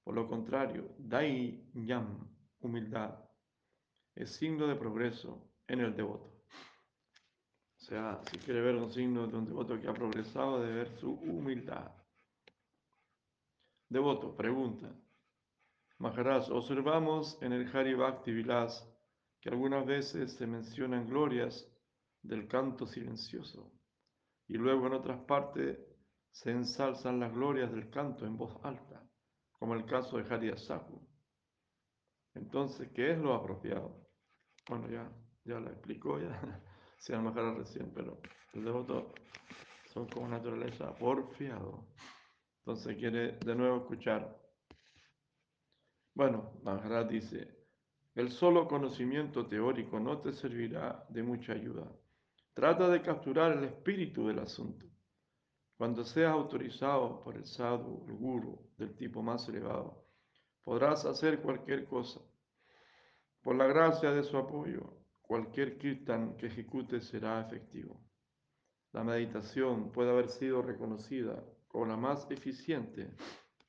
Por 0.02 0.14
lo 0.14 0.26
contrario, 0.26 0.94
dai 0.96 1.70
yam, 1.74 2.26
humildad, 2.60 3.22
es 4.14 4.34
signo 4.34 4.66
de 4.66 4.76
progreso 4.76 5.52
en 5.68 5.80
el 5.80 5.94
devoto. 5.94 6.35
Sea, 7.86 8.20
si 8.28 8.38
quiere 8.38 8.62
ver 8.62 8.74
un 8.74 8.90
signo 8.90 9.28
de 9.28 9.36
un 9.36 9.44
devoto 9.44 9.80
que 9.80 9.86
ha 9.86 9.94
progresado, 9.94 10.60
debe 10.60 10.74
ver 10.74 10.90
su 10.98 11.12
humildad. 11.12 11.92
Devoto, 13.88 14.34
pregunta. 14.34 14.92
Maharaj, 15.98 16.50
observamos 16.50 17.40
en 17.42 17.52
el 17.52 17.64
Hari 17.72 17.94
Bhakti 17.94 18.32
Vilas 18.32 18.84
que 19.40 19.50
algunas 19.50 19.86
veces 19.86 20.34
se 20.34 20.48
mencionan 20.48 21.06
glorias 21.06 21.64
del 22.22 22.48
canto 22.48 22.88
silencioso 22.88 23.72
y 24.48 24.54
luego 24.54 24.88
en 24.88 24.94
otras 24.94 25.20
partes 25.20 25.78
se 26.32 26.50
ensalzan 26.50 27.20
las 27.20 27.32
glorias 27.32 27.70
del 27.70 27.88
canto 27.88 28.26
en 28.26 28.36
voz 28.36 28.58
alta, 28.64 29.08
como 29.52 29.74
el 29.74 29.86
caso 29.86 30.16
de 30.16 30.34
Hari 30.34 30.50
Asaku. 30.50 31.00
Entonces, 32.34 32.90
¿qué 32.92 33.12
es 33.12 33.18
lo 33.18 33.32
apropiado? 33.32 34.08
Bueno, 34.68 34.90
ya, 34.90 35.08
ya 35.44 35.60
la 35.60 35.70
explicó, 35.70 36.18
ya 36.18 36.66
se 37.06 37.14
a 37.14 37.54
recién, 37.54 37.92
pero 37.94 38.20
el 38.54 38.64
devoto 38.64 39.14
son 39.92 40.08
como 40.08 40.28
naturaleza 40.28 40.92
porfiado. 40.94 41.86
Entonces 42.58 42.96
quiere 42.96 43.38
de 43.38 43.54
nuevo 43.54 43.76
escuchar 43.76 44.46
bueno, 46.16 46.50
Maharaj 46.62 47.08
dice, 47.08 47.46
el 48.14 48.30
solo 48.30 48.66
conocimiento 48.66 49.46
teórico 49.46 50.00
no 50.00 50.18
te 50.22 50.32
servirá 50.32 51.04
de 51.10 51.22
mucha 51.22 51.52
ayuda. 51.52 51.92
Trata 52.54 52.88
de 52.88 53.02
capturar 53.02 53.52
el 53.52 53.64
espíritu 53.64 54.26
del 54.26 54.38
asunto. 54.38 54.86
Cuando 55.76 56.04
seas 56.04 56.32
autorizado 56.32 57.20
por 57.20 57.36
el 57.36 57.44
sadhu, 57.44 58.06
el 58.08 58.14
guru 58.14 58.66
del 58.78 58.96
tipo 58.96 59.22
más 59.22 59.46
elevado, 59.50 60.06
podrás 60.64 61.04
hacer 61.04 61.42
cualquier 61.42 61.84
cosa. 61.84 62.22
Por 63.42 63.54
la 63.56 63.66
gracia 63.66 64.10
de 64.10 64.22
su 64.22 64.38
apoyo, 64.38 65.05
cualquier 65.26 65.78
kirtan 65.78 66.36
que 66.36 66.46
ejecute 66.46 67.00
será 67.00 67.40
efectivo. 67.40 68.00
La 68.92 69.04
meditación 69.04 69.92
puede 69.92 70.10
haber 70.10 70.28
sido 70.28 70.62
reconocida 70.62 71.44
como 71.68 71.86
la 71.86 71.96
más 71.96 72.26
eficiente 72.30 73.14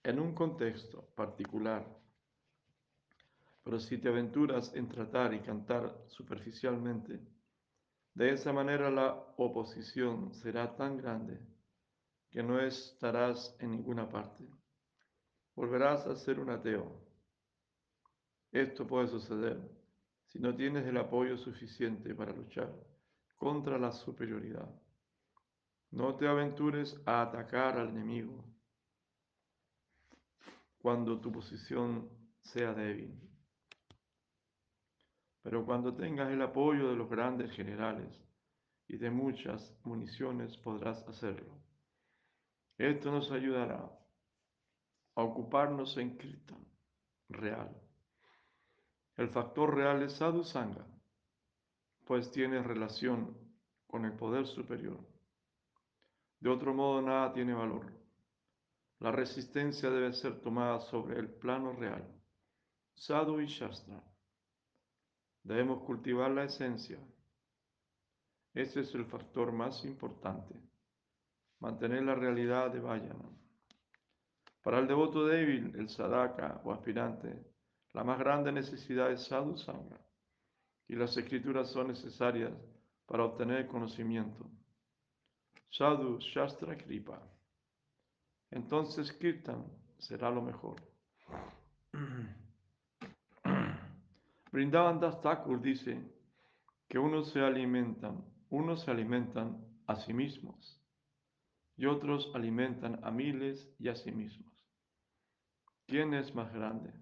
en 0.03 0.19
un 0.19 0.33
contexto 0.33 1.09
particular 1.15 1.85
pero 3.67 3.81
si 3.81 3.97
te 3.97 4.07
aventuras 4.07 4.73
en 4.75 4.87
tratar 4.87 5.33
y 5.33 5.41
cantar 5.41 5.93
superficialmente, 6.07 7.19
de 8.13 8.29
esa 8.29 8.53
manera 8.53 8.89
la 8.89 9.11
oposición 9.35 10.33
será 10.33 10.73
tan 10.77 10.95
grande 10.95 11.37
que 12.31 12.41
no 12.41 12.61
estarás 12.61 13.57
en 13.59 13.71
ninguna 13.71 14.07
parte. 14.07 14.47
Volverás 15.53 16.07
a 16.07 16.15
ser 16.15 16.39
un 16.39 16.49
ateo. 16.49 17.05
Esto 18.53 18.87
puede 18.87 19.09
suceder 19.09 19.59
si 20.27 20.39
no 20.39 20.55
tienes 20.55 20.85
el 20.85 20.97
apoyo 20.97 21.37
suficiente 21.37 22.13
para 22.13 22.33
luchar 22.33 22.73
contra 23.37 23.77
la 23.77 23.91
superioridad. 23.91 24.69
No 25.91 26.15
te 26.15 26.27
aventures 26.27 27.01
a 27.05 27.21
atacar 27.21 27.77
al 27.77 27.89
enemigo 27.89 28.43
cuando 30.79 31.19
tu 31.19 31.31
posición 31.31 32.09
sea 32.41 32.73
débil. 32.73 33.19
Pero 35.43 35.65
cuando 35.65 35.95
tengas 35.95 36.29
el 36.29 36.41
apoyo 36.41 36.89
de 36.89 36.95
los 36.95 37.09
grandes 37.09 37.51
generales 37.51 38.21
y 38.87 38.97
de 38.97 39.09
muchas 39.09 39.73
municiones 39.83 40.57
podrás 40.57 41.07
hacerlo. 41.07 41.57
Esto 42.77 43.11
nos 43.11 43.31
ayudará 43.31 43.89
a 45.15 45.23
ocuparnos 45.23 45.97
en 45.97 46.17
Kirtan 46.17 46.65
real. 47.29 47.86
El 49.17 49.29
factor 49.29 49.75
real 49.75 50.03
es 50.03 50.13
Sadhu 50.13 50.43
Sangha, 50.43 50.85
pues 52.05 52.31
tiene 52.31 52.61
relación 52.61 53.35
con 53.87 54.05
el 54.05 54.13
poder 54.13 54.45
superior. 54.45 54.99
De 56.39 56.49
otro 56.49 56.73
modo, 56.73 57.01
nada 57.01 57.33
tiene 57.33 57.53
valor. 57.53 57.91
La 58.99 59.11
resistencia 59.11 59.89
debe 59.89 60.13
ser 60.13 60.39
tomada 60.39 60.79
sobre 60.81 61.19
el 61.19 61.29
plano 61.29 61.73
real, 61.73 62.07
Sadhu 62.93 63.41
y 63.41 63.47
Shastra. 63.47 64.03
Debemos 65.41 65.81
cultivar 65.83 66.29
la 66.29 66.43
esencia. 66.43 66.99
Ese 68.53 68.81
es 68.81 68.93
el 68.93 69.05
factor 69.05 69.51
más 69.51 69.83
importante. 69.83 70.53
Mantener 71.59 72.03
la 72.03 72.13
realidad 72.13 72.71
de 72.71 72.79
Vayana. 72.79 73.29
Para 74.61 74.79
el 74.79 74.87
devoto 74.87 75.25
débil, 75.25 75.73
el 75.75 75.89
sadaka 75.89 76.61
o 76.63 76.71
aspirante, 76.71 77.56
la 77.93 78.03
más 78.03 78.19
grande 78.19 78.51
necesidad 78.51 79.11
es 79.11 79.25
sadhu 79.25 79.57
sangha. 79.57 79.99
Y 80.87 80.95
las 80.95 81.15
escrituras 81.17 81.69
son 81.71 81.89
necesarias 81.89 82.53
para 83.05 83.23
obtener 83.23 83.67
conocimiento. 83.67 84.49
Sadhu 85.69 86.17
Shastra 86.19 86.77
Kripa. 86.77 87.21
Entonces 88.51 89.11
Kirtan 89.13 89.65
será 89.97 90.29
lo 90.29 90.41
mejor. 90.41 90.81
Brindavan 94.51 94.99
Das 94.99 95.21
Thakur 95.21 95.61
dice 95.61 96.01
que 96.87 96.97
unos 96.97 97.31
se 97.31 97.41
alimentan, 97.41 98.23
unos 98.49 98.83
se 98.83 98.91
alimentan 98.91 99.61
a 99.87 99.97
sí 99.97 100.13
mismos 100.13 100.81
y 101.75 101.85
otros 101.85 102.31
alimentan 102.33 103.03
a 103.03 103.11
miles 103.11 103.69
y 103.77 103.89
a 103.89 103.95
sí 103.95 104.11
mismos. 104.11 104.53
¿Quién 105.85 106.13
es 106.13 106.33
más 106.33 106.51
grande? 106.53 106.93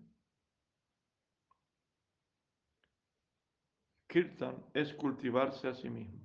Kirtan 4.16 4.56
es 4.74 4.94
cultivarse 4.94 5.68
a 5.68 5.74
sí 5.74 5.90
mismo 5.90 6.22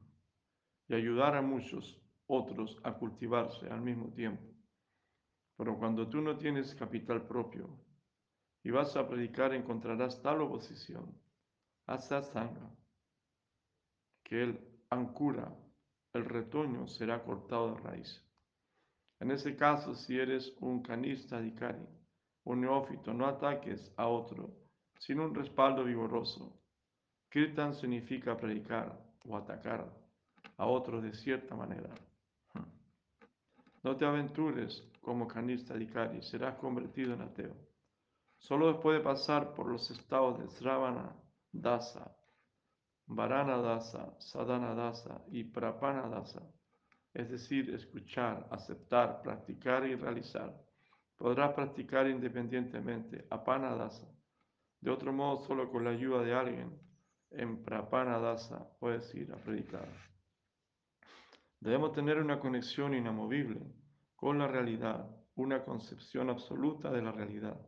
y 0.86 0.94
ayudar 0.94 1.34
a 1.34 1.42
muchos 1.42 2.00
otros 2.28 2.78
a 2.84 2.92
cultivarse 2.92 3.68
al 3.68 3.80
mismo 3.80 4.12
tiempo. 4.12 4.44
Pero 5.56 5.76
cuando 5.76 6.08
tú 6.08 6.20
no 6.20 6.38
tienes 6.38 6.72
capital 6.76 7.26
propio, 7.26 7.68
y 8.62 8.70
vas 8.70 8.94
a 8.94 9.08
predicar 9.08 9.52
encontrarás 9.54 10.22
tal 10.22 10.40
oposición, 10.40 11.20
sangha, 11.88 12.70
que 14.22 14.40
el 14.40 14.60
ancura, 14.88 15.52
el 16.12 16.26
retoño 16.26 16.86
será 16.86 17.24
cortado 17.24 17.74
de 17.74 17.80
raíz. 17.80 18.24
En 19.18 19.32
ese 19.32 19.56
caso, 19.56 19.96
si 19.96 20.16
eres 20.16 20.56
un 20.60 20.80
canista 20.80 21.40
dikari, 21.40 21.88
un 22.44 22.60
neófito, 22.60 23.12
no 23.12 23.26
ataques 23.26 23.92
a 23.96 24.06
otro 24.06 24.48
sin 25.00 25.18
un 25.18 25.34
respaldo 25.34 25.82
vigoroso. 25.82 26.56
Kirtan 27.30 27.74
significa 27.74 28.36
predicar 28.36 28.98
o 29.28 29.36
atacar 29.36 29.88
a 30.56 30.66
otro 30.66 31.00
de 31.00 31.12
cierta 31.12 31.54
manera. 31.54 31.88
No 33.82 33.96
te 33.96 34.04
aventures 34.04 34.84
como 35.00 35.28
canista 35.28 35.74
y 35.76 36.22
serás 36.22 36.56
convertido 36.56 37.14
en 37.14 37.22
ateo. 37.22 37.54
Solo 38.36 38.72
después 38.72 38.98
de 38.98 39.04
pasar 39.04 39.54
por 39.54 39.66
los 39.66 39.90
estados 39.90 40.40
de 40.40 40.48
Sravana 40.48 41.14
Dasa, 41.52 42.16
Varana 43.06 43.58
Dasa, 43.58 44.18
Sadhana 44.18 44.74
Dasa 44.74 45.22
y 45.30 45.44
Prapana 45.44 46.08
Dasa, 46.08 46.42
es 47.14 47.30
decir, 47.30 47.72
escuchar, 47.72 48.46
aceptar, 48.50 49.22
practicar 49.22 49.86
y 49.86 49.94
realizar, 49.94 50.52
podrás 51.16 51.52
practicar 51.52 52.08
independientemente 52.08 53.26
Apana 53.30 53.74
Dasa. 53.76 54.08
De 54.80 54.90
otro 54.90 55.12
modo, 55.12 55.44
solo 55.46 55.70
con 55.70 55.84
la 55.84 55.90
ayuda 55.90 56.22
de 56.22 56.34
alguien 56.34 56.89
en 57.30 57.62
Prapana 57.62 58.18
Dasa 58.18 58.68
puedes 58.78 59.14
ir 59.14 59.32
a 59.32 59.36
predicar. 59.36 59.88
Debemos 61.60 61.92
tener 61.92 62.18
una 62.18 62.40
conexión 62.40 62.94
inamovible 62.94 63.60
con 64.16 64.38
la 64.38 64.48
realidad, 64.48 65.08
una 65.34 65.64
concepción 65.64 66.30
absoluta 66.30 66.90
de 66.90 67.02
la 67.02 67.12
realidad. 67.12 67.60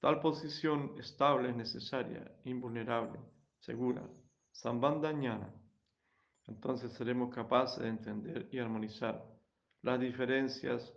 Tal 0.00 0.20
posición 0.20 0.94
estable 0.98 1.50
es 1.50 1.56
necesaria, 1.56 2.30
invulnerable, 2.44 3.18
segura, 3.58 4.02
sambandhañana. 4.50 5.52
Entonces 6.46 6.92
seremos 6.92 7.34
capaces 7.34 7.82
de 7.82 7.88
entender 7.88 8.48
y 8.50 8.58
armonizar 8.58 9.24
las 9.82 10.00
diferencias 10.00 10.92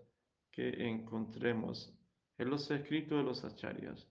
que 0.52 0.88
encontremos 0.90 1.94
en 2.38 2.50
los 2.50 2.70
escritos 2.72 3.18
de 3.18 3.24
los 3.24 3.44
acharyas, 3.44 4.08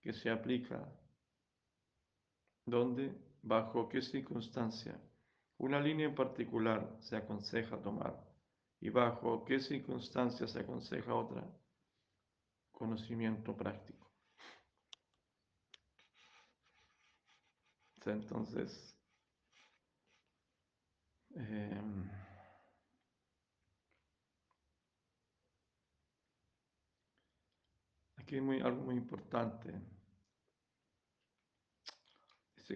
que 0.00 0.12
se 0.12 0.30
aplica, 0.30 0.88
donde, 2.70 3.12
bajo 3.42 3.88
qué 3.88 4.02
circunstancia 4.02 4.98
una 5.58 5.80
línea 5.80 6.06
en 6.06 6.14
particular 6.14 6.96
se 7.00 7.16
aconseja 7.16 7.82
tomar 7.82 8.16
y 8.80 8.90
bajo 8.90 9.44
qué 9.44 9.58
circunstancias 9.58 10.52
se 10.52 10.60
aconseja 10.60 11.12
otra. 11.14 11.44
Conocimiento 12.70 13.56
práctico. 13.56 14.08
Entonces, 18.06 18.96
em, 21.34 22.08
aquí 28.16 28.36
hay 28.36 28.40
muy, 28.40 28.60
algo 28.60 28.82
muy 28.84 28.94
importante 28.94 29.97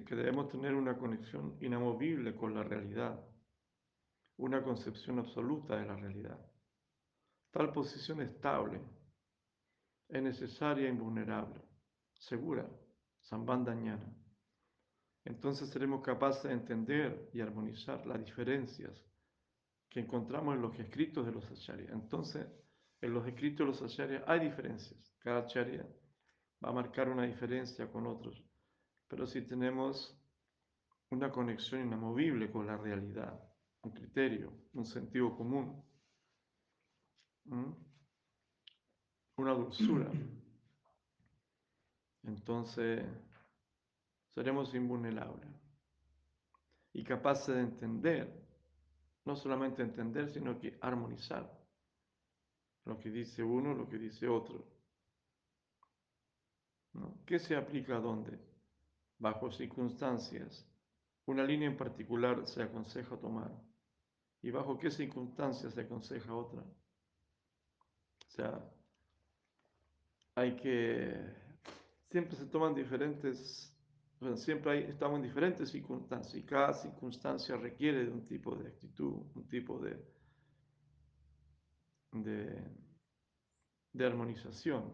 que 0.01 0.15
debemos 0.15 0.49
tener 0.49 0.75
una 0.75 0.97
conexión 0.97 1.57
inamovible 1.61 2.35
con 2.35 2.55
la 2.55 2.63
realidad, 2.63 3.21
una 4.39 4.63
concepción 4.63 5.19
absoluta 5.19 5.77
de 5.77 5.85
la 5.85 5.97
realidad. 5.97 6.39
Tal 7.51 7.71
posición 7.73 8.23
estable 8.23 8.81
es 10.09 10.23
necesaria 10.23 10.89
invulnerable, 10.89 11.61
segura, 12.15 12.67
sambandañana. 13.21 14.11
Entonces 15.25 15.69
seremos 15.69 16.03
capaces 16.03 16.45
de 16.45 16.53
entender 16.53 17.29
y 17.35 17.43
armonizar 17.43 18.07
las 18.07 18.25
diferencias 18.25 18.99
que 19.91 20.01
encontramos 20.01 20.55
en 20.55 20.63
los 20.63 20.79
escritos 20.79 21.27
de 21.27 21.33
los 21.33 21.45
acharyas. 21.51 21.93
Entonces, 21.93 22.47
en 23.03 23.13
los 23.13 23.27
escritos 23.29 23.59
de 23.59 23.65
los 23.67 23.83
acharyas 23.83 24.25
hay 24.27 24.41
diferencias. 24.41 25.15
Cada 25.19 25.41
acharya 25.41 25.87
va 26.65 26.71
a 26.71 26.73
marcar 26.73 27.11
una 27.11 27.25
diferencia 27.25 27.91
con 27.93 28.07
otros 28.07 28.43
pero 29.13 29.27
si 29.27 29.43
tenemos 29.43 30.19
una 31.11 31.31
conexión 31.31 31.83
inamovible 31.83 32.51
con 32.51 32.67
la 32.67 32.79
realidad, 32.79 33.39
un 33.83 33.91
criterio, 33.91 34.51
un 34.73 34.87
sentido 34.87 35.37
común, 35.37 35.85
una 39.37 39.53
dulzura, 39.53 40.11
entonces 42.23 43.05
seremos 44.31 44.75
invulnerables 44.75 45.51
y 46.95 47.05
capaces 47.05 47.55
de 47.55 47.61
entender, 47.61 48.47
no 49.27 49.37
solamente 49.37 49.83
entender, 49.83 50.31
sino 50.31 50.59
que 50.59 50.79
armonizar 50.81 51.53
lo 52.87 52.99
que 52.99 53.11
dice 53.11 53.43
uno, 53.43 53.75
lo 53.75 53.87
que 53.91 53.99
dice 53.99 54.27
otro. 54.27 54.67
¿Qué 57.27 57.39
se 57.39 57.55
aplica 57.55 57.97
a 57.97 58.01
dónde? 58.01 58.52
Bajo 59.23 59.53
circunstancias, 59.53 60.69
una 61.27 61.45
línea 61.45 61.69
en 61.69 61.77
particular 61.77 62.45
se 62.45 62.61
aconseja 62.61 63.17
tomar 63.17 63.53
y 64.43 64.51
bajo 64.51 64.77
qué 64.77 64.91
circunstancias 64.91 65.75
se 65.75 65.83
aconseja 65.83 66.35
otra. 66.35 66.61
O 66.61 68.31
sea, 68.31 68.69
hay 70.35 70.57
que, 70.57 71.15
siempre 72.11 72.37
se 72.37 72.47
toman 72.47 72.75
diferentes, 72.75 73.73
siempre 74.35 74.73
hay, 74.73 74.79
estamos 74.91 75.19
en 75.19 75.23
diferentes 75.23 75.71
circunstancias 75.71 76.35
y 76.35 76.43
cada 76.43 76.73
circunstancia 76.75 77.57
requiere 77.57 78.05
de 78.05 78.11
un 78.11 78.27
tipo 78.27 78.57
de 78.57 78.67
actitud, 78.71 79.23
un 79.37 79.47
tipo 79.47 79.79
de, 79.79 80.05
de, 82.11 82.61
de 83.93 84.05
armonización. 84.05 84.93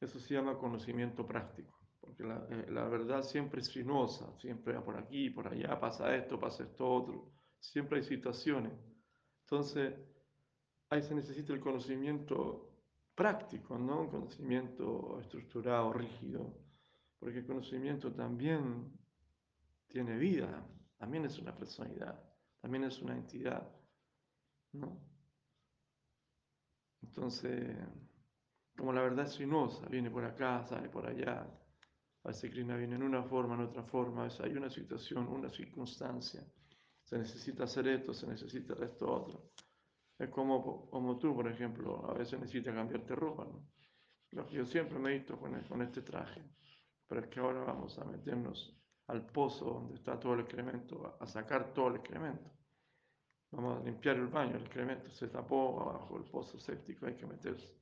Eso 0.00 0.18
se 0.18 0.34
llama 0.34 0.58
conocimiento 0.58 1.24
práctico 1.24 1.75
porque 2.06 2.22
eh, 2.22 2.66
la, 2.70 2.88
verdad 2.88 3.22
siempre 3.22 3.60
es 3.60 3.66
sinuosa, 3.66 4.32
siempre 4.38 4.74
va 4.74 4.84
por 4.84 4.96
aquí, 4.96 5.30
por 5.30 5.48
allá, 5.48 5.78
pasa 5.78 6.14
esto, 6.14 6.38
pasa 6.38 6.62
esto 6.62 6.88
otro, 6.88 7.32
siempre 7.58 7.98
hay 7.98 8.04
situaciones. 8.04 8.72
Entonces, 9.42 9.94
ahí 10.88 11.02
se 11.02 11.14
necesita 11.14 11.52
el 11.52 11.60
conocimiento 11.60 12.70
práctico, 13.14 13.76
no 13.76 14.02
un 14.02 14.08
conocimiento 14.08 15.18
estructurado, 15.20 15.92
rígido, 15.92 16.56
porque 17.18 17.38
el 17.38 17.46
conocimiento 17.46 18.12
también 18.12 18.92
tiene 19.88 20.16
vida, 20.16 20.64
también 20.98 21.24
es 21.24 21.38
una 21.38 21.56
personalidad, 21.56 22.22
también 22.60 22.84
es 22.84 23.00
una 23.02 23.16
entidad, 23.16 23.68
¿no? 24.72 25.00
Entonces, 27.02 27.76
como 28.76 28.92
la 28.92 29.02
verdad 29.02 29.26
es 29.26 29.32
sinuosa, 29.32 29.86
viene 29.88 30.10
por 30.10 30.24
acá, 30.24 30.64
sale 30.64 30.88
por 30.88 31.06
allá, 31.06 31.46
veces 32.28 32.50
Krishna 32.50 32.76
viene 32.76 32.96
en 32.96 33.02
una 33.02 33.22
forma, 33.22 33.54
en 33.54 33.62
otra 33.62 33.82
forma, 33.84 34.28
hay 34.42 34.52
una 34.52 34.70
situación, 34.70 35.28
una 35.28 35.50
circunstancia. 35.50 36.44
Se 37.04 37.18
necesita 37.18 37.64
hacer 37.64 37.86
esto, 37.88 38.12
se 38.12 38.26
necesita 38.26 38.74
esto 38.84 39.12
otro. 39.12 39.52
Es 40.18 40.28
como, 40.30 40.90
como 40.90 41.18
tú, 41.18 41.34
por 41.34 41.46
ejemplo, 41.46 42.04
a 42.10 42.14
veces 42.14 42.40
necesitas 42.40 42.74
cambiarte 42.74 43.14
ropa. 43.14 43.44
¿no? 43.44 44.50
Yo 44.50 44.64
siempre 44.64 44.98
me 44.98 45.10
he 45.10 45.18
visto 45.18 45.38
con, 45.38 45.60
con 45.62 45.82
este 45.82 46.02
traje, 46.02 46.42
pero 47.06 47.20
es 47.20 47.28
que 47.28 47.38
ahora 47.38 47.60
vamos 47.60 47.98
a 47.98 48.04
meternos 48.04 48.76
al 49.08 49.24
pozo 49.26 49.66
donde 49.66 49.94
está 49.94 50.18
todo 50.18 50.34
el 50.34 50.40
excremento, 50.40 51.16
a 51.20 51.26
sacar 51.26 51.72
todo 51.72 51.88
el 51.88 51.96
excremento. 51.96 52.50
Vamos 53.52 53.80
a 53.80 53.84
limpiar 53.84 54.16
el 54.16 54.26
baño, 54.26 54.56
el 54.56 54.62
excremento 54.62 55.08
se 55.10 55.28
tapó 55.28 55.80
abajo 55.80 56.16
el 56.16 56.24
pozo 56.24 56.58
séptico, 56.58 57.06
hay 57.06 57.14
que 57.14 57.26
meterse. 57.26 57.72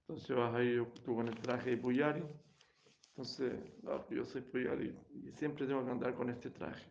Entonces 0.00 0.36
vas 0.36 0.54
a 0.54 0.62
ir 0.62 0.84
tú 1.04 1.14
con 1.14 1.28
el 1.28 1.40
traje 1.40 1.70
de 1.70 1.76
Puyari 1.76 2.24
entonces, 3.14 3.60
yo 4.08 4.24
soy 4.24 4.40
puyal 4.40 4.82
y, 4.86 5.32
siempre 5.32 5.66
tengo 5.66 5.84
que 5.84 5.90
andar 5.90 6.14
con 6.14 6.30
este 6.30 6.50
traje. 6.50 6.90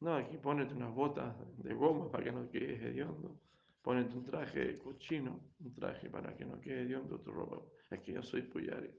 No, 0.00 0.16
aquí 0.16 0.36
ponete 0.36 0.74
unas 0.74 0.92
botas 0.92 1.36
de 1.58 1.72
goma 1.74 2.10
para 2.10 2.24
que 2.24 2.32
no 2.32 2.50
quede 2.50 2.88
hediondo. 2.88 3.40
Ponete 3.80 4.12
un 4.16 4.24
traje 4.24 4.78
cochino, 4.78 5.40
un 5.60 5.72
traje 5.72 6.10
para 6.10 6.36
que 6.36 6.44
no 6.44 6.60
quede 6.60 6.82
hediondo 6.82 7.20
tu 7.20 7.30
ropa. 7.30 7.62
Es 7.90 8.00
que 8.00 8.12
yo 8.12 8.22
soy 8.22 8.42
puyari. 8.42 8.90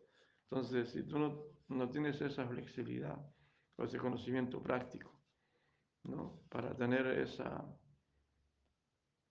Entonces, 0.44 0.90
si 0.90 1.04
tú 1.04 1.20
no, 1.20 1.44
no 1.68 1.90
tienes 1.90 2.22
esa 2.22 2.48
flexibilidad 2.48 3.20
o 3.76 3.84
ese 3.84 3.98
conocimiento 3.98 4.64
práctico, 4.64 5.12
¿no? 6.04 6.44
Para 6.50 6.74
tener 6.78 7.06
esa, 7.08 7.66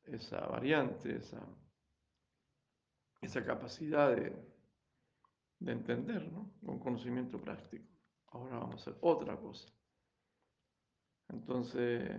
esa 0.05 0.47
variante, 0.49 1.17
esa, 1.17 1.47
esa 3.23 3.43
capacidad 3.43 4.15
de, 4.15 4.52
de 5.65 5.73
entender, 5.73 6.31
¿no? 6.33 6.55
Con 6.65 6.79
conocimiento 6.79 7.41
práctico. 7.41 7.87
Ahora 8.33 8.59
vamos 8.59 8.75
a 8.75 8.91
hacer 8.91 8.99
otra 9.01 9.37
cosa. 9.37 9.69
Entonces, 11.29 12.11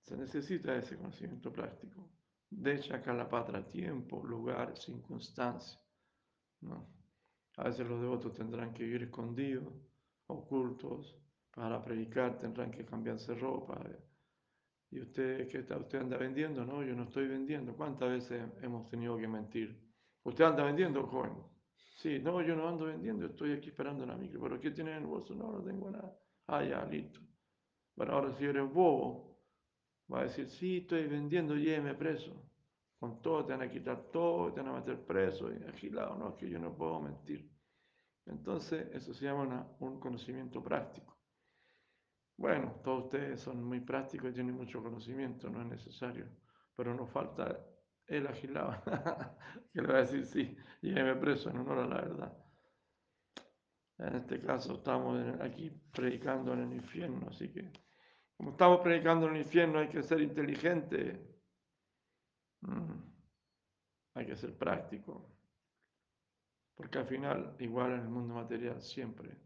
se 0.00 0.16
necesita 0.16 0.76
ese 0.76 0.96
conocimiento 0.96 1.52
práctico. 1.52 2.08
De 2.50 2.78
patra, 3.30 3.66
tiempo, 3.66 4.22
lugar, 4.24 4.76
circunstancia. 4.76 5.80
¿no? 6.60 6.86
A 7.56 7.64
veces 7.64 7.86
los 7.86 8.00
devotos 8.00 8.32
tendrán 8.32 8.72
que 8.72 8.84
ir 8.84 9.02
escondidos, 9.02 9.72
ocultos, 10.26 11.16
para 11.50 11.82
predicar 11.82 12.38
tendrán 12.38 12.70
que 12.70 12.84
cambiarse 12.84 13.34
ropa. 13.34 13.80
¿Y 14.90 15.00
usted 15.00 15.48
qué 15.48 15.58
está? 15.58 15.76
¿Usted 15.76 16.00
anda 16.00 16.16
vendiendo? 16.16 16.64
No, 16.64 16.82
yo 16.82 16.94
no 16.94 17.04
estoy 17.04 17.28
vendiendo. 17.28 17.74
¿Cuántas 17.74 18.08
veces 18.08 18.42
hemos 18.62 18.88
tenido 18.88 19.16
que 19.18 19.28
mentir? 19.28 19.78
¿Usted 20.22 20.44
anda 20.44 20.64
vendiendo, 20.64 21.06
joven? 21.06 21.51
Sí, 22.02 22.18
no, 22.18 22.42
yo 22.42 22.56
no 22.56 22.68
ando 22.68 22.86
vendiendo, 22.86 23.26
estoy 23.26 23.52
aquí 23.52 23.68
esperando 23.68 24.04
la 24.04 24.16
micro. 24.16 24.40
¿Pero 24.40 24.60
qué 24.60 24.70
tiene 24.72 24.90
en 24.90 24.98
el 24.98 25.06
bolso? 25.06 25.34
No, 25.34 25.52
no 25.52 25.62
tengo 25.62 25.90
nada. 25.90 26.12
Ah, 26.48 26.64
ya, 26.64 26.84
listo. 26.84 27.20
Bueno, 27.96 28.14
ahora 28.14 28.32
si 28.32 28.44
eres 28.44 28.72
bobo, 28.72 29.38
va 30.12 30.20
a 30.20 30.24
decir, 30.24 30.48
sí, 30.48 30.78
estoy 30.78 31.06
vendiendo, 31.06 31.54
lléveme 31.56 31.94
preso. 31.94 32.32
con 32.98 33.22
todo, 33.22 33.44
te 33.46 33.52
van 33.52 33.62
a 33.62 33.70
quitar 33.70 34.10
todo, 34.12 34.52
te 34.52 34.62
van 34.62 34.70
a 34.70 34.78
meter 34.80 35.04
preso, 35.06 35.52
y 35.52 35.62
agilado, 35.64 36.16
no, 36.16 36.30
es 36.30 36.36
que 36.36 36.50
yo 36.50 36.58
no 36.58 36.76
puedo 36.76 37.00
mentir. 37.00 37.50
Entonces, 38.26 38.88
eso 38.94 39.14
se 39.14 39.26
llama 39.26 39.68
un 39.80 40.00
conocimiento 40.00 40.62
práctico. 40.62 41.18
Bueno, 42.36 42.80
todos 42.84 43.04
ustedes 43.04 43.40
son 43.40 43.62
muy 43.64 43.80
prácticos 43.80 44.30
y 44.30 44.34
tienen 44.34 44.54
mucho 44.56 44.82
conocimiento, 44.82 45.48
no 45.48 45.62
es 45.62 45.68
necesario, 45.68 46.26
pero 46.76 46.94
nos 46.94 47.10
falta 47.10 47.58
el 48.06 48.26
agilado, 48.26 48.82
que 49.72 49.80
le 49.80 49.88
va 49.88 49.98
a 49.98 50.02
decir 50.02 50.24
sí, 50.26 50.56
lléveme 50.80 51.16
preso 51.16 51.50
en 51.50 51.58
honor 51.58 51.78
a 51.78 51.86
la 51.86 52.00
verdad. 52.00 52.38
En 53.98 54.16
este 54.16 54.40
caso 54.40 54.74
estamos 54.74 55.40
aquí 55.40 55.70
predicando 55.92 56.52
en 56.52 56.60
el 56.60 56.72
infierno, 56.72 57.28
así 57.28 57.48
que 57.48 57.70
como 58.36 58.50
estamos 58.50 58.80
predicando 58.80 59.28
en 59.28 59.36
el 59.36 59.42
infierno 59.42 59.78
hay 59.78 59.88
que 59.88 60.02
ser 60.02 60.20
inteligente, 60.20 61.24
mm, 62.62 62.98
hay 64.14 64.26
que 64.26 64.36
ser 64.36 64.56
práctico, 64.56 65.32
porque 66.74 66.98
al 66.98 67.06
final, 67.06 67.54
igual 67.60 67.92
en 67.92 68.00
el 68.00 68.08
mundo 68.08 68.34
material, 68.34 68.82
siempre, 68.82 69.36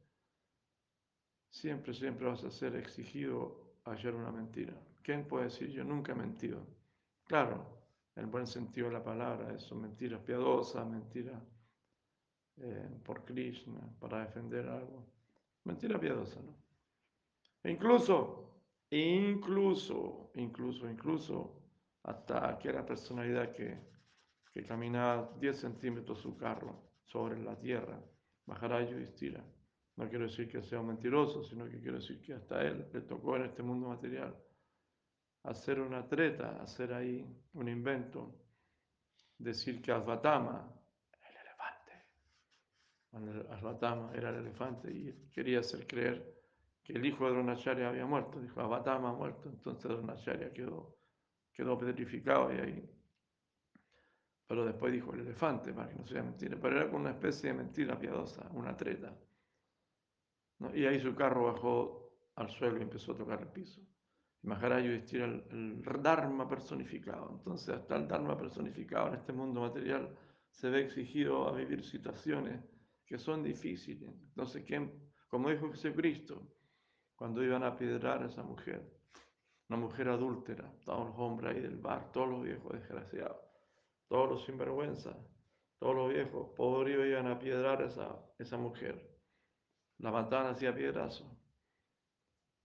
siempre, 1.50 1.92
siempre 1.92 2.26
vas 2.26 2.42
a 2.44 2.50
ser 2.50 2.76
exigido 2.76 3.76
hallar 3.84 4.14
una 4.14 4.32
mentira. 4.32 4.72
¿Quién 5.02 5.28
puede 5.28 5.44
decir 5.44 5.68
yo 5.70 5.84
nunca 5.84 6.12
he 6.12 6.14
mentido? 6.14 6.66
Claro, 7.26 7.75
en 8.16 8.24
el 8.24 8.30
buen 8.30 8.46
sentido 8.46 8.88
de 8.88 8.94
la 8.94 9.04
palabra, 9.04 9.52
eso, 9.54 9.74
mentiras 9.74 10.20
piadosas, 10.22 10.88
mentiras 10.88 11.40
eh, 12.56 12.88
por 13.04 13.24
Krishna, 13.24 13.80
para 14.00 14.24
defender 14.24 14.66
algo. 14.68 15.04
Mentira 15.64 16.00
piadosa, 16.00 16.40
¿no? 16.40 16.56
E 17.62 17.70
incluso, 17.70 18.62
incluso, 18.90 20.30
incluso, 20.34 20.88
incluso, 20.88 21.62
hasta 22.04 22.48
aquella 22.48 22.86
personalidad 22.86 23.52
que, 23.52 23.78
que 24.52 24.62
caminaba 24.62 25.30
10 25.38 25.58
centímetros 25.58 26.20
su 26.20 26.36
carro 26.36 26.80
sobre 27.04 27.42
la 27.42 27.58
tierra, 27.58 28.00
bajará 28.46 28.80
y 28.82 29.02
estira. 29.02 29.44
No 29.96 30.08
quiero 30.08 30.26
decir 30.26 30.48
que 30.48 30.62
sea 30.62 30.80
un 30.80 30.88
mentiroso, 30.88 31.42
sino 31.42 31.68
que 31.68 31.80
quiero 31.80 31.98
decir 31.98 32.20
que 32.20 32.34
hasta 32.34 32.62
él 32.62 32.88
le 32.92 33.00
tocó 33.02 33.36
en 33.36 33.42
este 33.42 33.62
mundo 33.62 33.88
material 33.88 34.34
hacer 35.46 35.80
una 35.80 36.06
treta, 36.06 36.60
hacer 36.60 36.92
ahí 36.92 37.24
un 37.54 37.68
invento, 37.68 38.34
decir 39.38 39.80
que 39.80 39.92
Advatama, 39.92 40.72
el 43.12 43.28
elefante, 43.28 43.52
Advatama 43.52 44.12
era 44.14 44.30
el 44.30 44.36
elefante 44.36 44.90
y 44.90 45.30
quería 45.32 45.60
hacer 45.60 45.86
creer 45.86 46.34
que 46.82 46.92
el 46.92 47.04
hijo 47.04 47.26
de 47.26 47.32
Dronacharya 47.32 47.88
había 47.88 48.06
muerto, 48.06 48.40
dijo 48.40 48.60
Advatama 48.60 49.10
ha 49.10 49.12
muerto, 49.12 49.48
entonces 49.48 49.90
Dronacharya 49.90 50.52
quedó, 50.52 50.96
quedó 51.52 51.78
petrificado 51.78 52.52
y 52.52 52.58
ahí. 52.58 52.90
Pero 54.48 54.64
después 54.64 54.92
dijo 54.92 55.12
el 55.12 55.20
elefante, 55.20 55.72
para 55.72 55.88
que 55.88 55.96
no 55.96 56.06
sea 56.06 56.22
mentira, 56.22 56.56
pero 56.60 56.76
era 56.76 56.86
como 56.86 56.98
una 56.98 57.10
especie 57.10 57.50
de 57.50 57.56
mentira 57.56 57.98
piadosa, 57.98 58.48
una 58.52 58.76
treta. 58.76 59.12
Y 60.72 60.84
ahí 60.86 61.00
su 61.00 61.14
carro 61.14 61.52
bajó 61.52 62.12
al 62.36 62.48
suelo 62.50 62.78
y 62.78 62.82
empezó 62.82 63.12
a 63.12 63.16
tocar 63.16 63.40
el 63.42 63.48
piso. 63.48 63.80
Maharaj 64.46 64.84
Yudhishthira 64.84 65.24
el, 65.24 65.44
el 65.50 65.82
Dharma 66.02 66.48
personificado. 66.48 67.30
Entonces, 67.32 67.68
hasta 67.70 67.96
el 67.96 68.06
Dharma 68.06 68.36
personificado 68.38 69.08
en 69.08 69.14
este 69.14 69.32
mundo 69.32 69.60
material 69.60 70.16
se 70.50 70.70
ve 70.70 70.82
exigido 70.82 71.48
a 71.48 71.52
vivir 71.52 71.84
situaciones 71.84 72.62
que 73.04 73.18
son 73.18 73.42
difíciles. 73.42 74.08
Entonces, 74.08 74.64
¿quién? 74.64 74.92
como 75.28 75.50
dijo 75.50 75.68
Jesucristo, 75.70 76.46
cuando 77.16 77.42
iban 77.42 77.64
a 77.64 77.76
piedrar 77.76 78.22
a 78.22 78.26
esa 78.26 78.44
mujer, 78.44 78.88
una 79.68 79.78
mujer 79.78 80.08
adúltera, 80.08 80.72
todos 80.84 81.08
los 81.08 81.18
hombres 81.18 81.56
ahí 81.56 81.60
del 81.60 81.78
bar, 81.78 82.12
todos 82.12 82.28
los 82.28 82.42
viejos 82.44 82.72
desgraciados, 82.72 83.40
todos 84.06 84.30
los 84.30 84.44
sinvergüenzas, 84.44 85.16
todos 85.78 85.96
los 85.96 86.12
viejos 86.12 86.50
podridos 86.56 87.06
iban 87.06 87.26
a 87.26 87.38
piedrar 87.38 87.82
a 87.82 87.86
esa, 87.86 88.16
esa 88.38 88.56
mujer. 88.56 89.10
La 89.98 90.12
mataban 90.12 90.52
hacia 90.52 90.72
piedrazos 90.72 91.35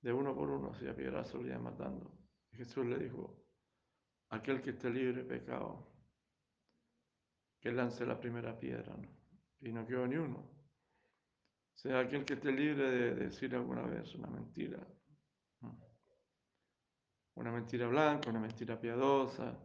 de 0.02 0.12
uno 0.12 0.36
por 0.36 0.50
uno 0.50 0.72
hacia 0.72 0.96
piedrazo 0.96 1.38
lo 1.38 1.48
iban 1.48 1.64
matando. 1.64 2.12
Jesús 2.52 2.86
le 2.86 2.98
dijo, 2.98 3.46
aquel 4.30 4.62
que 4.62 4.72
esté 4.72 4.90
libre 4.90 5.24
de 5.24 5.30
pecado, 5.30 5.88
que 7.60 7.72
lance 7.72 8.06
la 8.06 8.20
primera 8.20 8.58
piedra. 8.58 8.96
Y 9.60 9.72
no 9.72 9.86
quedó 9.86 10.08
ni 10.08 10.16
uno. 10.16 10.40
O 10.40 11.78
sea, 11.78 12.00
aquel 12.00 12.26
que 12.26 12.34
esté 12.34 12.52
libre 12.52 12.90
de 12.90 13.16
decir 13.16 13.56
alguna 13.56 13.84
vez 13.84 14.14
una 14.16 14.28
mentira. 14.28 14.80
Una 17.36 17.52
mentira 17.52 17.88
blanca, 17.88 18.30
una 18.30 18.40
mentira 18.40 18.80
piadosa, 18.80 19.58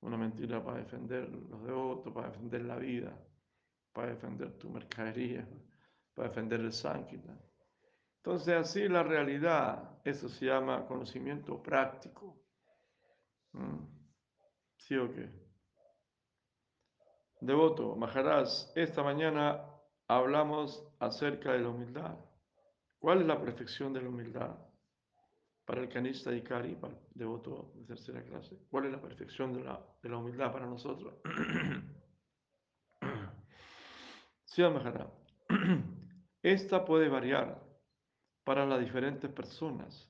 una 0.00 0.16
mentira 0.16 0.62
para 0.64 0.78
defender 0.78 1.28
los 1.28 1.62
devotos, 1.64 2.12
para 2.12 2.30
defender 2.30 2.62
la 2.62 2.76
vida, 2.76 3.16
para 3.92 4.08
defender 4.08 4.52
tu 4.58 4.70
mercadería, 4.70 5.46
para 6.14 6.28
defender 6.28 6.60
el 6.60 6.72
sánkita. 6.72 7.36
Entonces 8.26 8.54
así 8.54 8.88
la 8.88 9.04
realidad, 9.04 10.00
eso 10.02 10.28
se 10.28 10.46
llama 10.46 10.84
conocimiento 10.88 11.62
práctico. 11.62 12.42
Mm. 13.52 13.86
¿Sí 14.78 14.96
o 14.96 15.08
qué? 15.12 15.30
Devoto, 17.40 17.94
Maharaj, 17.94 18.48
esta 18.74 19.04
mañana 19.04 19.64
hablamos 20.08 20.84
acerca 20.98 21.52
de 21.52 21.60
la 21.60 21.68
humildad. 21.68 22.16
¿Cuál 22.98 23.20
es 23.20 23.28
la 23.28 23.40
perfección 23.40 23.92
de 23.92 24.02
la 24.02 24.08
humildad? 24.08 24.58
Para 25.64 25.82
el 25.82 25.88
canista 25.88 26.34
y 26.34 26.42
cari, 26.42 26.74
para 26.74 26.94
el 26.94 27.00
devoto 27.14 27.74
de 27.76 27.84
tercera 27.84 28.24
clase. 28.24 28.58
¿Cuál 28.68 28.86
es 28.86 28.90
la 28.90 29.00
perfección 29.00 29.52
de 29.52 29.62
la, 29.62 29.80
de 30.02 30.08
la 30.08 30.16
humildad 30.16 30.50
para 30.50 30.66
nosotros? 30.66 31.14
sí, 34.46 34.62
Maharaj. 34.62 35.10
Esta 36.42 36.84
puede 36.84 37.08
variar 37.08 37.65
para 38.46 38.64
las 38.64 38.78
diferentes 38.78 39.28
personas. 39.32 40.08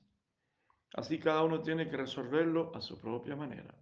Así 0.93 1.19
cada 1.19 1.41
uno 1.43 1.59
tiene 1.59 1.89
que 1.89 1.97
resolverlo 1.97 2.71
a 2.75 2.81
su 2.81 2.95
propia 2.99 3.35
manera. 3.35 3.73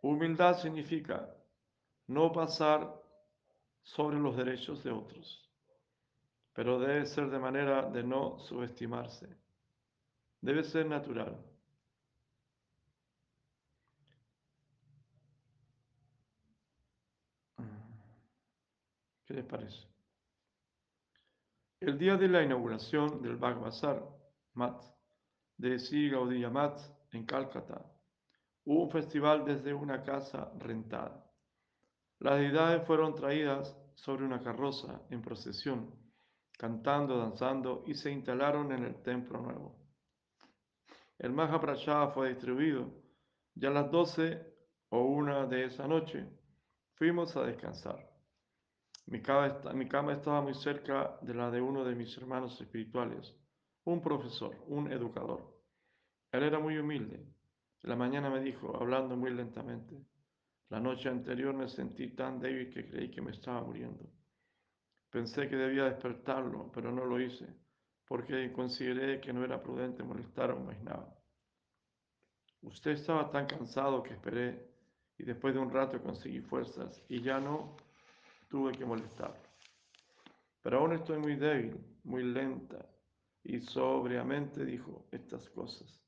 Humildad 0.00 0.60
significa 0.60 1.28
no 2.06 2.30
pasar 2.30 3.02
sobre 3.82 4.20
los 4.20 4.36
derechos 4.36 4.84
de 4.84 4.92
otros, 4.92 5.50
pero 6.52 6.78
debe 6.78 7.04
ser 7.04 7.30
de 7.30 7.40
manera 7.40 7.90
de 7.90 8.04
no 8.04 8.38
subestimarse. 8.38 9.26
Debe 10.40 10.62
ser 10.62 10.86
natural. 10.86 11.36
¿Qué 19.26 19.34
les 19.34 19.44
parece? 19.44 19.91
El 21.84 21.98
día 21.98 22.16
de 22.16 22.28
la 22.28 22.44
inauguración 22.44 23.20
del 23.22 23.34
Bhagavasar 23.34 24.08
Mat 24.54 24.84
de 25.56 25.80
Sri 25.80 26.10
Gaudiya 26.10 26.48
Mat 26.48 26.78
en 27.10 27.26
Calcata, 27.26 27.84
hubo 28.64 28.84
un 28.84 28.90
festival 28.92 29.44
desde 29.44 29.74
una 29.74 30.00
casa 30.04 30.52
rentada. 30.60 31.28
Las 32.20 32.38
deidades 32.38 32.86
fueron 32.86 33.16
traídas 33.16 33.76
sobre 33.96 34.24
una 34.24 34.40
carroza 34.40 35.02
en 35.10 35.22
procesión, 35.22 35.92
cantando, 36.56 37.18
danzando 37.18 37.82
y 37.88 37.94
se 37.94 38.12
instalaron 38.12 38.70
en 38.70 38.84
el 38.84 39.02
templo 39.02 39.40
nuevo. 39.40 39.76
El 41.18 41.32
Mahaprasada 41.32 42.12
fue 42.12 42.28
distribuido 42.28 42.92
y 43.56 43.66
a 43.66 43.70
las 43.70 43.90
doce 43.90 44.40
o 44.90 45.02
una 45.02 45.46
de 45.46 45.64
esa 45.64 45.88
noche 45.88 46.28
fuimos 46.94 47.36
a 47.36 47.42
descansar. 47.42 48.11
Mi 49.12 49.20
cama, 49.20 50.14
estaba 50.14 50.40
muy 50.40 50.54
cerca 50.54 51.18
de 51.20 51.34
la 51.34 51.50
de 51.50 51.60
uno 51.60 51.84
de 51.84 51.94
mis 51.94 52.16
hermanos 52.16 52.58
espirituales, 52.58 53.36
un 53.84 54.00
profesor, 54.00 54.56
un 54.68 54.90
educador. 54.90 55.54
Él 56.30 56.44
era 56.44 56.58
muy 56.58 56.78
humilde. 56.78 57.22
La 57.82 57.94
mañana 57.94 58.30
me 58.30 58.40
dijo, 58.40 58.74
hablando 58.74 59.14
muy 59.14 59.30
lentamente, 59.30 60.02
la 60.70 60.80
noche 60.80 61.10
anterior 61.10 61.52
me 61.52 61.68
sentí 61.68 62.14
tan 62.16 62.40
débil 62.40 62.70
que 62.70 62.88
creí 62.88 63.10
que 63.10 63.20
me 63.20 63.32
estaba 63.32 63.60
muriendo. 63.60 64.08
Pensé 65.10 65.46
que 65.46 65.56
debía 65.56 65.84
despertarlo, 65.84 66.72
pero 66.72 66.90
no 66.90 67.04
lo 67.04 67.20
hice, 67.20 67.54
porque 68.06 68.50
consideré 68.50 69.20
que 69.20 69.34
no 69.34 69.44
era 69.44 69.62
prudente 69.62 70.02
molestar 70.02 70.52
a 70.52 70.54
un 70.54 70.64
Vaisnava. 70.64 71.14
Usted 72.62 72.92
estaba 72.92 73.30
tan 73.30 73.44
cansado 73.44 74.02
que 74.02 74.14
esperé 74.14 74.70
y 75.18 75.24
después 75.24 75.52
de 75.52 75.60
un 75.60 75.70
rato 75.70 76.02
conseguí 76.02 76.40
fuerzas 76.40 77.04
y 77.10 77.20
ya 77.20 77.38
no 77.38 77.76
tuve 78.52 78.72
que 78.72 78.84
molestarlo. 78.84 79.48
Pero 80.60 80.78
aún 80.78 80.92
estoy 80.92 81.18
muy 81.18 81.36
débil, 81.36 81.82
muy 82.04 82.22
lenta, 82.22 82.86
y 83.42 83.60
sobriamente 83.60 84.62
dijo 84.66 85.08
estas 85.10 85.48
cosas. 85.48 86.04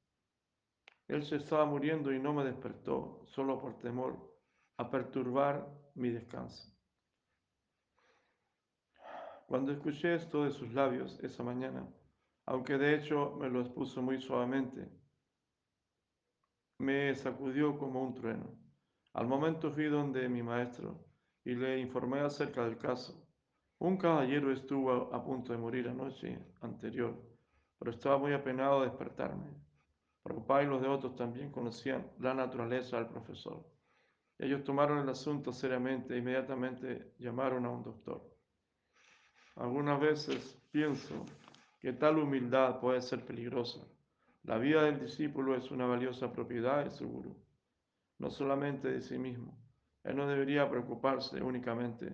Él 1.08 1.24
se 1.24 1.36
estaba 1.36 1.64
muriendo 1.64 2.12
y 2.12 2.18
no 2.18 2.34
me 2.34 2.44
despertó, 2.44 3.22
solo 3.24 3.58
por 3.58 3.78
temor 3.78 4.14
a 4.76 4.90
perturbar 4.90 5.66
mi 5.94 6.10
descanso. 6.10 6.70
Cuando 9.46 9.72
escuché 9.72 10.14
esto 10.14 10.44
de 10.44 10.50
sus 10.50 10.70
labios 10.74 11.18
esa 11.22 11.42
mañana, 11.42 11.88
aunque 12.44 12.76
de 12.76 12.94
hecho 12.94 13.36
me 13.40 13.48
lo 13.48 13.62
expuso 13.62 14.02
muy 14.02 14.20
suavemente, 14.20 14.86
me 16.78 17.14
sacudió 17.14 17.78
como 17.78 18.02
un 18.02 18.14
trueno. 18.14 18.54
Al 19.14 19.26
momento 19.26 19.72
fui 19.72 19.86
donde 19.86 20.28
mi 20.28 20.42
maestro 20.42 21.13
y 21.44 21.54
le 21.54 21.78
informé 21.78 22.20
acerca 22.20 22.64
del 22.64 22.78
caso. 22.78 23.22
Un 23.78 23.96
caballero 23.96 24.50
estuvo 24.50 25.14
a 25.14 25.22
punto 25.24 25.52
de 25.52 25.58
morir 25.58 25.88
anoche 25.88 26.38
anterior, 26.62 27.14
pero 27.78 27.90
estaba 27.90 28.18
muy 28.18 28.32
apenado 28.32 28.80
de 28.80 28.88
despertarme. 28.88 29.50
Prabhupada 30.22 30.62
y 30.62 30.66
los 30.66 30.80
de 30.80 30.88
otros 30.88 31.16
también 31.16 31.50
conocían 31.50 32.10
la 32.18 32.32
naturaleza 32.32 32.96
del 32.96 33.08
profesor. 33.08 33.62
Ellos 34.38 34.64
tomaron 34.64 34.98
el 34.98 35.08
asunto 35.08 35.52
seriamente 35.52 36.14
e 36.14 36.18
inmediatamente 36.18 37.12
llamaron 37.18 37.66
a 37.66 37.70
un 37.70 37.82
doctor. 37.82 38.22
Algunas 39.56 40.00
veces 40.00 40.58
pienso 40.70 41.26
que 41.78 41.92
tal 41.92 42.18
humildad 42.18 42.80
puede 42.80 43.02
ser 43.02 43.24
peligrosa. 43.24 43.80
La 44.44 44.58
vida 44.58 44.82
del 44.82 44.98
discípulo 44.98 45.54
es 45.54 45.70
una 45.70 45.86
valiosa 45.86 46.32
propiedad 46.32 46.84
de 46.84 46.90
su 46.90 47.08
gurú, 47.08 47.36
no 48.18 48.30
solamente 48.30 48.90
de 48.90 49.00
sí 49.00 49.18
mismo. 49.18 49.63
Él 50.04 50.16
no 50.16 50.26
debería 50.26 50.68
preocuparse 50.68 51.42
únicamente 51.42 52.12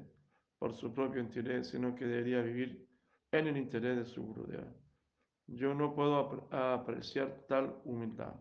por 0.59 0.75
su 0.75 0.95
propio 0.95 1.21
interés, 1.21 1.69
sino 1.69 1.95
que 1.95 2.07
debería 2.07 2.41
vivir 2.41 2.89
en 3.33 3.49
el 3.49 3.57
interés 3.57 3.97
de 3.97 4.05
su 4.05 4.23
Gurudeva. 4.23 4.73
Yo 5.47 5.75
no 5.75 5.95
puedo 5.95 6.49
apreciar 6.55 7.45
tal 7.49 7.81
humildad. 7.85 8.35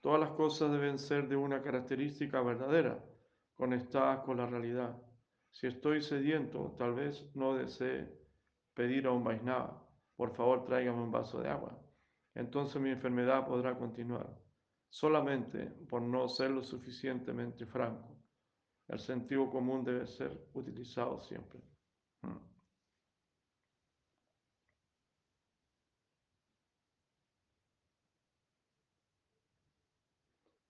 Todas 0.00 0.20
las 0.20 0.30
cosas 0.30 0.72
deben 0.72 0.98
ser 0.98 1.28
de 1.28 1.36
una 1.36 1.62
característica 1.62 2.40
verdadera, 2.42 3.04
conectadas 3.54 4.24
con 4.24 4.38
la 4.38 4.46
realidad. 4.46 4.96
Si 5.50 5.66
estoy 5.66 6.00
sediento, 6.00 6.74
tal 6.78 6.94
vez 6.94 7.30
no 7.34 7.54
desee 7.54 8.08
pedir 8.74 9.06
a 9.06 9.12
un 9.12 9.22
Vaisnava, 9.22 9.86
por 10.16 10.34
favor 10.34 10.64
tráigame 10.64 11.02
un 11.02 11.10
vaso 11.10 11.40
de 11.40 11.48
agua. 11.48 11.78
Entonces 12.34 12.80
mi 12.80 12.90
enfermedad 12.90 13.46
podrá 13.46 13.76
continuar, 13.76 14.34
solamente 14.88 15.66
por 15.88 16.02
no 16.02 16.28
ser 16.28 16.50
lo 16.50 16.62
suficientemente 16.62 17.66
franco. 17.66 18.19
El 18.90 18.98
sentido 18.98 19.48
común 19.48 19.84
debe 19.84 20.04
ser 20.04 20.48
utilizado 20.52 21.20
siempre. 21.20 21.60
Mm. 22.22 22.36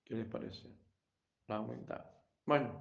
¿Qué 0.04 0.14
les 0.16 0.26
parece? 0.26 0.68
La 1.46 1.60
humildad. 1.60 2.04
Bueno, 2.44 2.78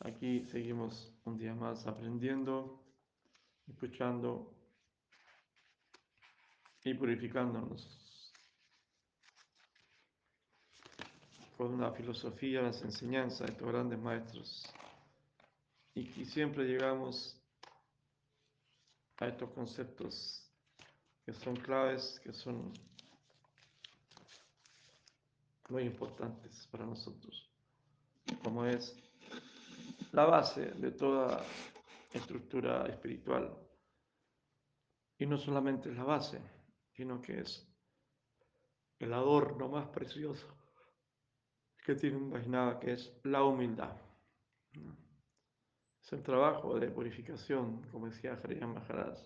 aquí 0.00 0.44
seguimos 0.46 1.14
un 1.24 1.38
día 1.38 1.54
más 1.54 1.86
aprendiendo, 1.86 2.84
escuchando 3.68 4.52
y 6.82 6.94
purificándonos 6.94 8.01
con 11.62 11.74
una 11.74 11.92
filosofía, 11.92 12.60
las 12.60 12.82
enseñanzas 12.82 13.46
de 13.46 13.52
estos 13.52 13.68
grandes 13.68 13.96
maestros. 13.96 14.66
Y 15.94 16.06
que 16.06 16.24
siempre 16.24 16.64
llegamos 16.64 17.40
a 19.18 19.28
estos 19.28 19.48
conceptos 19.50 20.50
que 21.24 21.32
son 21.32 21.54
claves, 21.54 22.18
que 22.24 22.32
son 22.32 22.72
muy 25.68 25.84
importantes 25.84 26.66
para 26.72 26.84
nosotros, 26.84 27.48
como 28.42 28.64
es 28.64 28.96
la 30.10 30.24
base 30.24 30.62
de 30.62 30.90
toda 30.90 31.44
estructura 32.12 32.88
espiritual. 32.88 33.56
Y 35.16 35.26
no 35.26 35.38
solamente 35.38 35.90
es 35.90 35.96
la 35.96 36.02
base, 36.02 36.40
sino 36.96 37.22
que 37.22 37.38
es 37.38 37.64
el 38.98 39.12
adorno 39.12 39.68
más 39.68 39.86
precioso 39.90 40.61
que 41.82 41.94
tiene 41.96 42.30
Vaishnava, 42.30 42.78
que 42.78 42.92
es 42.92 43.12
la 43.24 43.44
humildad. 43.44 43.96
Es 46.02 46.12
el 46.12 46.22
trabajo 46.22 46.78
de 46.78 46.88
purificación, 46.90 47.82
como 47.90 48.06
decía 48.06 48.38
Hariyan 48.42 48.74
Maharaj. 48.74 49.18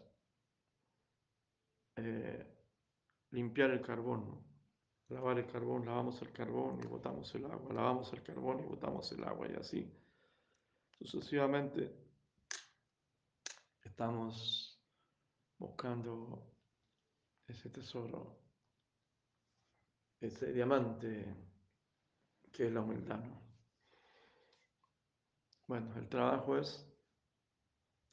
Eh, 1.97 2.47
limpiar 3.31 3.71
el 3.71 3.83
carbón, 3.83 4.43
lavar 5.09 5.39
el 5.39 5.47
carbón, 5.47 5.87
lavamos 5.87 6.21
el 6.23 6.33
carbón 6.33 6.81
y 6.83 6.87
botamos 6.87 7.35
el 7.35 7.47
agua, 7.47 7.73
lavamos 7.73 8.13
el 8.13 8.23
carbón 8.23 8.61
y 8.61 8.65
botamos 8.65 9.11
el 9.13 9.25
agua, 9.25 9.49
y 9.49 9.55
así 9.55 9.91
sucesivamente 10.91 11.95
estamos 13.83 14.79
buscando 15.59 16.43
ese 17.47 17.71
tesoro, 17.71 18.39
ese 20.21 20.53
diamante 20.53 21.35
que 22.57 22.67
es 22.67 22.73
la 22.73 22.81
humildad. 22.81 23.21
Bueno, 25.67 25.95
el 25.97 26.09
trabajo 26.09 26.57
es 26.57 26.83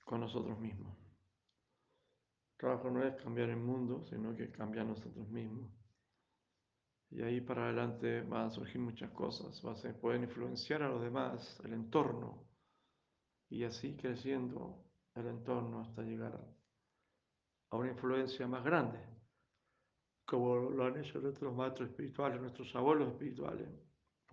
con 0.04 0.20
nosotros 0.20 0.60
mismos. 0.60 0.98
El 2.52 2.58
trabajo 2.58 2.90
no 2.92 3.04
es 3.04 3.16
cambiar 3.16 3.50
el 3.50 3.58
mundo, 3.58 4.04
sino 4.10 4.36
que 4.36 4.52
cambiar 4.52 4.86
nosotros 4.86 5.30
mismos. 5.30 5.72
Y 7.10 7.22
ahí 7.22 7.40
para 7.40 7.66
adelante 7.66 8.22
van 8.24 8.48
a 8.48 8.50
surgir 8.50 8.82
muchas 8.82 9.12
cosas, 9.12 9.62
va 9.66 9.72
a 9.72 9.94
pueden 9.94 10.24
influenciar 10.24 10.82
a 10.84 10.90
los 10.90 11.02
demás, 11.02 11.62
el 11.64 11.74
entorno, 11.74 12.44
y 13.50 13.64
así 13.64 13.96
creciendo 13.96 14.84
el 15.14 15.28
entorno 15.28 15.82
hasta 15.82 16.02
llegar 16.02 16.36
a 17.70 17.78
una 17.78 17.92
influencia 17.92 18.48
más 18.48 18.64
grande, 18.64 19.00
como 20.26 20.70
lo 20.72 20.86
han 20.86 20.98
hecho 20.98 21.20
nuestros 21.22 21.56
maestros 21.56 21.90
espirituales, 21.92 22.42
nuestros 22.42 22.76
abuelos 22.76 23.10
espirituales 23.10 23.70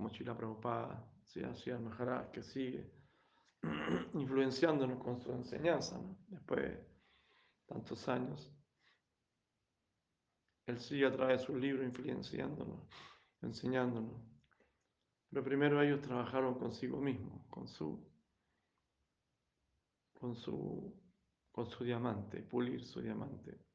como 0.00 0.08
Chila 0.08 0.34
Prabhupada, 0.34 1.06
hacía 1.50 1.78
Maharaj, 1.78 2.30
que 2.30 2.42
sigue 2.42 2.90
influenciándonos 4.14 4.98
con 5.02 5.20
su 5.20 5.30
enseñanza, 5.30 6.00
después 6.26 6.62
de 6.62 6.86
tantos 7.66 8.08
años. 8.08 8.50
Él 10.64 10.78
sigue 10.78 11.04
a 11.04 11.12
través 11.12 11.40
de 11.40 11.46
su 11.46 11.58
libro 11.58 11.84
influenciándonos, 11.84 12.88
enseñándonos. 13.42 14.22
Pero 15.28 15.44
primero 15.44 15.82
ellos 15.82 16.00
trabajaron 16.00 16.58
consigo 16.58 16.98
mismos, 16.98 17.44
con 17.50 17.68
su, 17.68 18.02
con 20.14 20.34
su, 20.34 20.98
con 21.52 21.66
su 21.66 21.84
diamante, 21.84 22.40
pulir 22.40 22.86
su 22.86 23.02
diamante. 23.02 23.66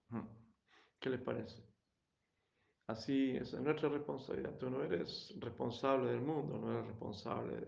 ¿Qué 0.99 1.07
les 1.11 1.21
parece? 1.21 1.74
Así 2.88 3.36
es 3.36 3.54
nuestra 3.54 3.89
responsabilidad. 3.89 4.58
Tú 4.58 4.69
no 4.69 4.84
eres 4.84 5.34
responsable 5.39 6.12
del 6.12 6.21
mundo, 6.21 6.60
no 6.60 6.71
eres 6.71 6.88
responsable 6.88 7.67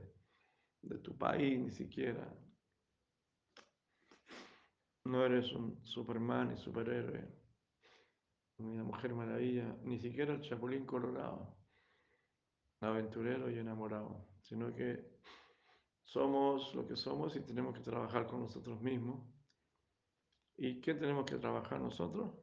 de, 0.84 0.98
tu 1.00 1.18
país 1.18 1.60
ni 1.60 1.72
siquiera. 1.72 2.32
No 5.06 5.26
eres 5.26 5.52
un 5.54 5.84
Superman 5.86 6.54
y 6.54 6.58
superhéroe, 6.58 7.28
ni 8.60 8.78
mujer 8.78 9.16
maravilla, 9.16 9.76
ni 9.84 9.98
siquiera 9.98 10.34
el 10.34 10.42
chapulín 10.42 10.86
colorado, 10.86 11.58
aventurero 12.82 13.50
y 13.50 13.58
enamorado, 13.58 14.28
sino 14.42 14.76
que 14.76 15.18
somos 16.04 16.76
lo 16.76 16.86
que 16.86 16.96
somos 16.96 17.36
y 17.36 17.42
tenemos 17.42 17.74
que 17.74 17.82
trabajar 17.82 18.28
con 18.28 18.42
nosotros 18.42 18.82
mismos. 18.82 19.26
¿Y 20.58 20.80
qué 20.82 20.94
tenemos 20.94 21.26
que 21.26 21.38
trabajar 21.38 21.80
nosotros? 21.80 22.36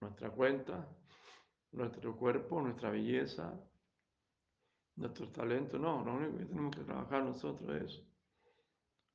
Nuestra 0.00 0.30
cuenta, 0.30 0.88
nuestro 1.72 2.16
cuerpo, 2.16 2.60
nuestra 2.60 2.90
belleza, 2.90 3.58
nuestro 4.96 5.28
talento. 5.30 5.78
No, 5.78 6.04
lo 6.04 6.14
único 6.14 6.38
que 6.38 6.44
tenemos 6.44 6.76
que 6.76 6.84
trabajar 6.84 7.24
nosotros 7.24 7.82
es 7.82 8.02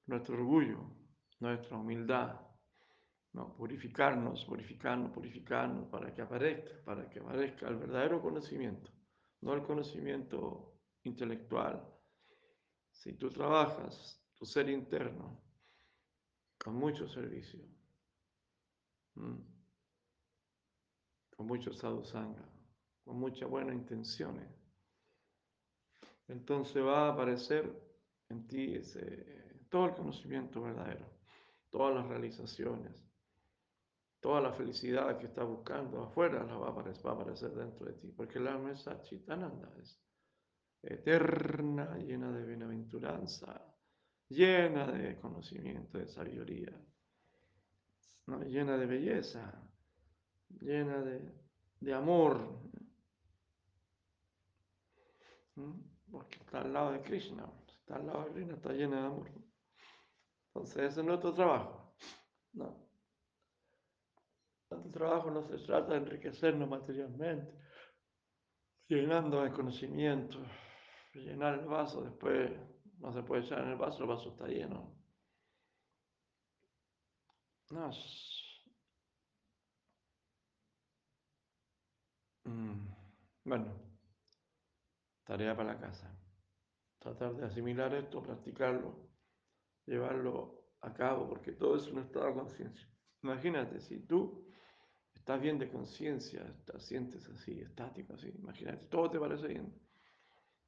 nuestro 0.07 0.35
orgullo, 0.35 0.89
nuestra 1.39 1.77
humildad. 1.77 2.41
No, 3.33 3.55
purificarnos, 3.55 4.45
purificarnos, 4.45 5.11
purificarnos 5.11 5.87
para 5.89 6.13
que 6.13 6.21
aparezca, 6.21 6.83
para 6.83 7.09
que 7.09 7.19
aparezca 7.19 7.67
el 7.67 7.75
verdadero 7.75 8.21
conocimiento, 8.21 8.91
no 9.41 9.53
el 9.53 9.61
conocimiento 9.61 10.79
intelectual. 11.03 11.85
Si 12.91 13.13
tú 13.13 13.29
trabajas 13.29 14.23
tu 14.33 14.45
ser 14.45 14.69
interno 14.69 15.39
con 16.57 16.75
mucho 16.75 17.07
servicio, 17.07 17.61
con 19.13 19.45
mucho 21.45 21.71
sadhusanga, 21.71 22.56
con 23.07 23.17
muchas 23.17 23.49
buenas 23.49 23.73
intenciones. 23.73 24.47
Entonces 26.27 26.83
va 26.83 27.07
a 27.07 27.13
aparecer 27.13 27.71
en 28.29 28.45
ti 28.47 28.75
ese, 28.75 29.63
todo 29.69 29.85
el 29.85 29.95
conocimiento 29.95 30.61
verdadero, 30.61 31.05
todas 31.69 31.95
las 31.95 32.05
realizaciones, 32.05 32.91
toda 34.19 34.41
la 34.41 34.51
felicidad 34.51 35.17
que 35.17 35.27
estás 35.27 35.47
buscando 35.47 36.03
afuera 36.03 36.43
la 36.43 36.57
va 36.57 36.67
a, 36.67 36.71
aparecer, 36.71 37.07
va 37.07 37.11
a 37.11 37.13
aparecer 37.13 37.51
dentro 37.51 37.85
de 37.85 37.93
ti, 37.93 38.11
porque 38.11 38.39
el 38.39 38.47
alma 38.47 38.73
es 38.73 38.81
Sachitananda, 38.81 39.71
es 39.81 39.97
eterna, 40.83 41.97
llena 41.97 42.31
de 42.31 42.45
bienaventuranza, 42.45 43.73
llena 44.27 44.91
de 44.91 45.15
conocimiento, 45.17 45.97
de 45.97 46.07
sabiduría, 46.07 46.77
llena 48.45 48.77
de 48.77 48.85
belleza, 48.85 49.63
llena 50.59 51.01
de, 51.01 51.93
amor, 51.93 52.59
porque 56.11 56.37
está 56.37 56.61
al 56.61 56.73
lado 56.73 56.91
de 56.91 57.01
Krishna. 57.01 57.49
está 57.67 57.95
al 57.95 58.07
lado 58.07 58.25
de 58.25 58.31
Krishna, 58.33 58.53
está 58.55 58.73
llena 58.73 59.01
de 59.01 59.07
amor. 59.07 59.31
Entonces 60.47 60.91
ese 60.91 60.99
es 61.01 61.05
nuestro 61.05 61.33
trabajo. 61.33 61.95
No. 62.53 62.87
Nuestro 64.69 64.91
trabajo 64.91 65.31
no 65.31 65.43
se 65.43 65.57
trata 65.59 65.93
de 65.93 65.99
enriquecernos 65.99 66.67
materialmente, 66.67 67.53
llenando 68.87 69.43
de 69.43 69.51
conocimiento, 69.51 70.39
llenar 71.13 71.59
el 71.59 71.65
vaso, 71.65 72.03
después 72.03 72.51
no 72.99 73.13
se 73.13 73.23
puede 73.23 73.43
echar 73.43 73.59
en 73.63 73.69
el 73.69 73.77
vaso, 73.77 74.03
el 74.03 74.09
vaso 74.09 74.29
está 74.29 74.47
lleno. 74.47 74.93
No, 77.69 77.91
mm, 82.45 82.87
bueno, 83.43 83.86
tarea 85.27 85.55
para 85.55 85.73
la 85.73 85.79
casa. 85.79 86.09
Tratar 86.99 87.35
de 87.35 87.45
asimilar 87.45 87.93
esto, 87.93 88.23
practicarlo, 88.23 89.09
llevarlo 89.85 90.71
a 90.81 90.93
cabo, 90.93 91.27
porque 91.27 91.51
todo 91.51 91.75
es 91.75 91.87
un 91.89 91.99
estado 91.99 92.27
de 92.27 92.33
conciencia. 92.33 92.87
Imagínate, 93.21 93.81
si 93.81 93.99
tú 93.99 94.47
estás 95.13 95.41
bien 95.41 95.59
de 95.59 95.69
conciencia, 95.69 96.55
te 96.65 96.79
sientes 96.79 97.27
así, 97.29 97.59
estático, 97.59 98.13
así, 98.13 98.29
imagínate, 98.29 98.85
todo 98.87 99.11
te 99.11 99.19
parece 99.19 99.47
bien. 99.47 99.73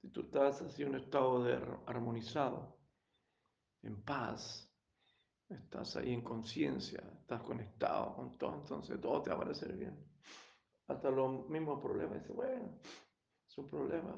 Si 0.02 0.10
tú 0.10 0.22
estás 0.22 0.62
así 0.62 0.84
en 0.84 0.90
un 0.90 0.96
estado 0.96 1.44
de 1.44 1.54
armonizado, 1.88 2.78
en 3.82 4.04
paz, 4.04 4.70
estás 5.48 5.96
ahí 5.96 6.14
en 6.14 6.22
conciencia, 6.22 7.02
estás 7.22 7.42
conectado 7.44 8.14
con 8.16 8.38
todo, 8.38 8.56
entonces 8.56 9.00
todo 9.00 9.22
te 9.24 9.30
va 9.30 9.38
a 9.38 9.40
parecer 9.40 9.74
bien. 9.76 9.98
Hasta 10.88 11.10
los 11.10 11.48
mismos 11.50 11.82
problemas, 11.82 12.22
dice, 12.22 12.34
bueno, 12.34 12.80
es 13.48 13.58
un 13.58 13.70
problema. 13.70 14.16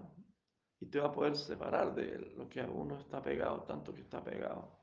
Y 0.82 0.88
te 0.88 1.00
va 1.00 1.08
a 1.08 1.12
poder 1.14 1.38
separar 1.38 1.96
de 1.96 2.34
lo 2.36 2.50
que 2.50 2.60
a 2.60 2.70
uno 2.70 3.00
está 3.00 3.22
pegado, 3.22 3.64
tanto 3.64 3.94
que 3.94 4.02
está 4.02 4.22
pegado. 4.22 4.78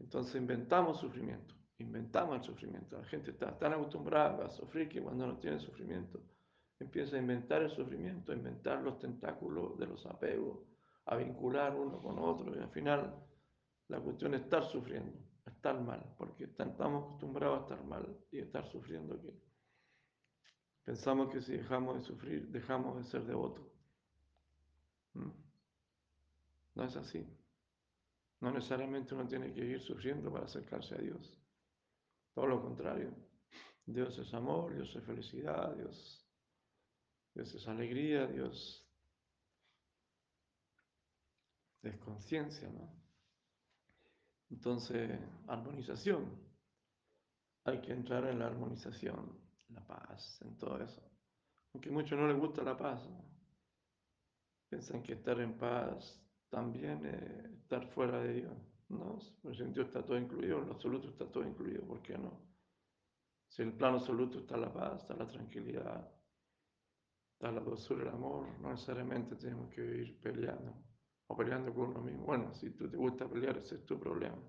Entonces 0.00 0.34
inventamos 0.34 0.98
sufrimiento, 0.98 1.54
inventamos 1.78 2.38
el 2.38 2.42
sufrimiento. 2.42 2.98
La 2.98 3.04
gente 3.04 3.30
está 3.30 3.56
tan 3.56 3.74
acostumbrada 3.74 4.46
a 4.46 4.50
sufrir 4.50 4.88
que 4.88 5.00
cuando 5.00 5.26
no 5.26 5.38
tiene 5.38 5.60
sufrimiento, 5.60 6.20
empieza 6.80 7.14
a 7.14 7.20
inventar 7.20 7.62
el 7.62 7.70
sufrimiento, 7.70 8.32
a 8.32 8.34
inventar 8.34 8.82
los 8.82 8.98
tentáculos 8.98 9.78
de 9.78 9.86
los 9.86 10.04
apegos, 10.06 10.58
a 11.06 11.14
vincular 11.14 11.76
uno 11.76 12.02
con 12.02 12.18
otro 12.18 12.56
y 12.56 12.58
al 12.58 12.70
final 12.70 13.14
la 13.88 14.00
cuestión 14.00 14.34
es 14.34 14.40
estar 14.42 14.64
sufriendo 14.64 15.24
estar 15.46 15.80
mal, 15.80 16.14
porque 16.16 16.44
estamos 16.44 17.04
acostumbrados 17.04 17.58
a 17.58 17.62
estar 17.62 17.84
mal 17.84 18.18
y 18.30 18.38
estar 18.38 18.66
sufriendo 18.66 19.20
que 19.20 19.32
pensamos 20.84 21.30
que 21.30 21.40
si 21.40 21.56
dejamos 21.56 21.96
de 21.96 22.02
sufrir, 22.02 22.48
dejamos 22.48 22.96
de 22.96 23.04
ser 23.04 23.24
devotos. 23.24 23.64
¿Mm? 25.14 25.30
No 26.74 26.84
es 26.84 26.96
así. 26.96 27.26
No 28.40 28.50
necesariamente 28.50 29.14
uno 29.14 29.26
tiene 29.26 29.52
que 29.52 29.64
ir 29.64 29.80
sufriendo 29.80 30.30
para 30.32 30.44
acercarse 30.44 30.94
a 30.94 30.98
Dios. 30.98 31.40
Todo 32.34 32.46
lo 32.46 32.60
contrario. 32.60 33.14
Dios 33.86 34.18
es 34.18 34.32
amor, 34.34 34.74
Dios 34.74 34.94
es 34.96 35.04
felicidad, 35.04 35.74
Dios, 35.76 36.26
es 37.34 37.68
alegría, 37.68 38.26
Dios 38.26 38.84
es 41.82 41.96
conciencia, 41.98 42.68
¿no? 42.70 42.90
Entonces, 44.50 45.18
armonización. 45.46 46.42
Hay 47.64 47.80
que 47.80 47.92
entrar 47.92 48.26
en 48.26 48.38
la 48.38 48.46
armonización, 48.46 49.38
la 49.68 49.86
paz, 49.86 50.40
en 50.42 50.56
todo 50.56 50.78
eso. 50.82 51.02
Aunque 51.72 51.88
a 51.88 51.92
muchos 51.92 52.18
no 52.18 52.28
les 52.28 52.38
gusta 52.38 52.62
la 52.62 52.76
paz. 52.76 53.00
Piensan 54.74 55.04
que 55.04 55.12
estar 55.12 55.38
en 55.38 55.56
paz 55.56 56.20
también 56.48 57.06
es 57.06 57.44
estar 57.60 57.86
fuera 57.92 58.18
de 58.18 58.32
Dios. 58.40 58.58
No, 58.88 59.20
por 59.40 59.56
Dios 59.56 59.86
está 59.86 60.04
todo 60.04 60.18
incluido, 60.18 60.58
en 60.58 60.66
lo 60.66 60.72
absoluto 60.72 61.10
está 61.10 61.30
todo 61.30 61.44
incluido. 61.44 61.86
¿Por 61.86 62.02
qué 62.02 62.18
no? 62.18 62.40
Si 63.46 63.62
en 63.62 63.68
el 63.68 63.76
plano 63.76 63.98
absoluto 63.98 64.40
está 64.40 64.56
la 64.56 64.72
paz, 64.72 65.02
está 65.02 65.14
la 65.14 65.28
tranquilidad, 65.28 66.12
está 67.34 67.52
la 67.52 67.60
dulzura, 67.60 68.02
el 68.02 68.08
amor, 68.08 68.48
no 68.58 68.70
necesariamente 68.70 69.36
tenemos 69.36 69.70
que 69.72 69.80
ir 69.80 70.20
peleando 70.20 70.74
o 71.28 71.36
peleando 71.36 71.72
con 71.72 71.90
uno 71.90 72.00
mismo. 72.00 72.24
Bueno, 72.24 72.52
si 72.52 72.70
tú 72.70 72.90
te 72.90 72.96
gusta 72.96 73.28
pelear, 73.28 73.56
ese 73.58 73.76
es 73.76 73.86
tu 73.86 73.96
problema. 74.00 74.42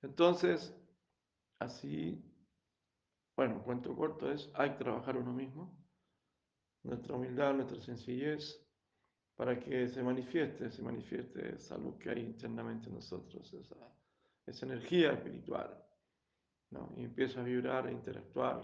Entonces, 0.00 0.74
así, 1.58 2.24
bueno, 3.36 3.62
cuento 3.62 3.94
corto 3.94 4.32
es, 4.32 4.50
hay 4.54 4.70
que 4.70 4.84
trabajar 4.84 5.18
uno 5.18 5.34
mismo, 5.34 5.77
nuestra 6.82 7.14
humildad, 7.14 7.54
nuestra 7.54 7.80
sencillez, 7.80 8.64
para 9.36 9.58
que 9.58 9.88
se 9.88 10.02
manifieste, 10.02 10.70
se 10.70 10.82
manifieste 10.82 11.54
esa 11.54 11.78
luz 11.78 11.96
que 11.98 12.10
hay 12.10 12.20
internamente 12.20 12.88
en 12.88 12.96
nosotros, 12.96 13.52
esa, 13.54 13.76
esa 14.46 14.66
energía 14.66 15.12
espiritual, 15.12 15.80
¿no? 16.70 16.92
y 16.96 17.04
empieza 17.04 17.40
a 17.40 17.44
vibrar, 17.44 17.86
a 17.86 17.92
interactuar 17.92 18.62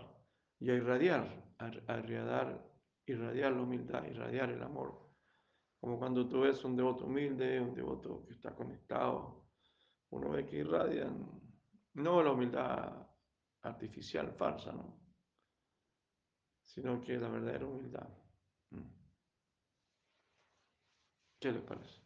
y 0.58 0.70
a 0.70 0.74
irradiar, 0.74 1.54
a, 1.58 1.66
a 1.66 1.98
irradiar, 1.98 2.64
irradiar 3.06 3.52
la 3.52 3.62
humildad, 3.62 4.04
irradiar 4.06 4.50
el 4.50 4.62
amor 4.62 5.04
como 5.84 5.98
cuando 5.98 6.26
tú 6.26 6.40
ves 6.40 6.64
un 6.64 6.74
devoto 6.74 7.04
humilde, 7.04 7.60
un 7.60 7.74
devoto 7.74 8.24
que 8.24 8.32
está 8.32 8.54
conectado, 8.54 9.44
uno 10.12 10.30
ve 10.30 10.46
que 10.46 10.56
irradian, 10.56 11.28
no 11.92 12.22
la 12.22 12.32
humildad 12.32 13.06
artificial, 13.60 14.32
falsa, 14.32 14.72
¿no? 14.72 15.03
Sino 16.74 17.00
que 17.00 17.16
la 17.16 17.28
verdadera 17.28 17.66
humildad. 17.66 18.08
Mm. 18.70 18.82
¿Qué 21.40 21.52
les 21.52 21.62
parece? 21.62 22.00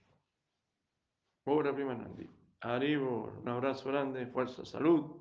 Obra 1.44 1.74
prima 1.74 1.94
Nandi. 1.94 2.28
Arribo, 2.60 3.32
un 3.40 3.48
abrazo 3.48 3.88
grande, 3.88 4.26
fuerza, 4.26 4.64
salud, 4.64 5.16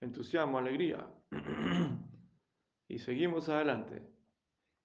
entusiasmo, 0.00 0.58
alegría. 0.58 1.04
y 2.88 2.98
seguimos 2.98 3.48
adelante. 3.48 4.02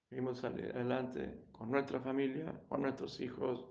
Seguimos 0.08 0.42
adelante 0.42 1.48
con 1.52 1.70
nuestra 1.70 2.00
familia, 2.00 2.64
con 2.68 2.82
nuestros 2.82 3.20
hijos, 3.20 3.64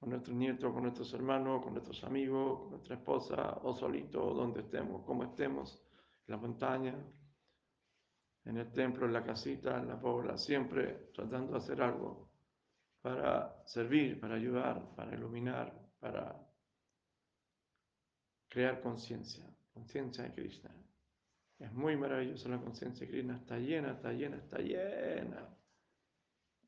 con 0.00 0.10
nuestros 0.10 0.36
nietos, 0.36 0.72
con 0.72 0.82
nuestros 0.82 1.14
hermanos, 1.14 1.62
con 1.62 1.74
nuestros 1.74 2.02
amigos, 2.02 2.60
con 2.60 2.70
nuestra 2.70 2.96
esposa, 2.96 3.60
o 3.62 3.72
solito, 3.72 4.34
donde 4.34 4.60
estemos, 4.60 5.04
como 5.04 5.22
estemos, 5.22 5.80
en 6.26 6.32
la 6.32 6.36
montaña, 6.38 6.94
en 8.50 8.58
el 8.58 8.72
templo, 8.72 9.06
en 9.06 9.12
la 9.12 9.22
casita, 9.22 9.78
en 9.78 9.86
la 9.86 10.00
pobla, 10.00 10.36
siempre 10.36 11.10
tratando 11.14 11.52
de 11.52 11.58
hacer 11.58 11.80
algo 11.80 12.28
para 13.00 13.64
servir, 13.64 14.18
para 14.18 14.34
ayudar, 14.34 14.94
para 14.96 15.14
iluminar, 15.14 15.72
para 16.00 16.36
crear 18.48 18.80
conciencia, 18.80 19.44
conciencia 19.72 20.24
de 20.24 20.32
Krishna. 20.32 20.74
Es 21.60 21.72
muy 21.72 21.96
maravillosa 21.96 22.48
la 22.48 22.58
conciencia 22.58 23.06
de 23.06 23.12
Krishna, 23.12 23.36
está 23.36 23.56
llena, 23.56 23.92
está 23.92 24.12
llena, 24.12 24.36
está 24.38 24.58
llena 24.58 25.48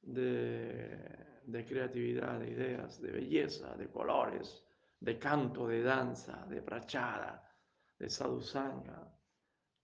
de, 0.02 1.64
creatividad, 1.66 2.38
de 2.38 2.48
ideas, 2.48 3.00
de 3.00 3.10
belleza, 3.10 3.74
de 3.76 3.88
colores, 3.88 4.64
de 5.00 5.18
canto, 5.18 5.66
de 5.66 5.82
danza, 5.82 6.46
de 6.46 6.62
prachada, 6.62 7.52
de 7.98 8.08
sadhusanga. 8.08 9.12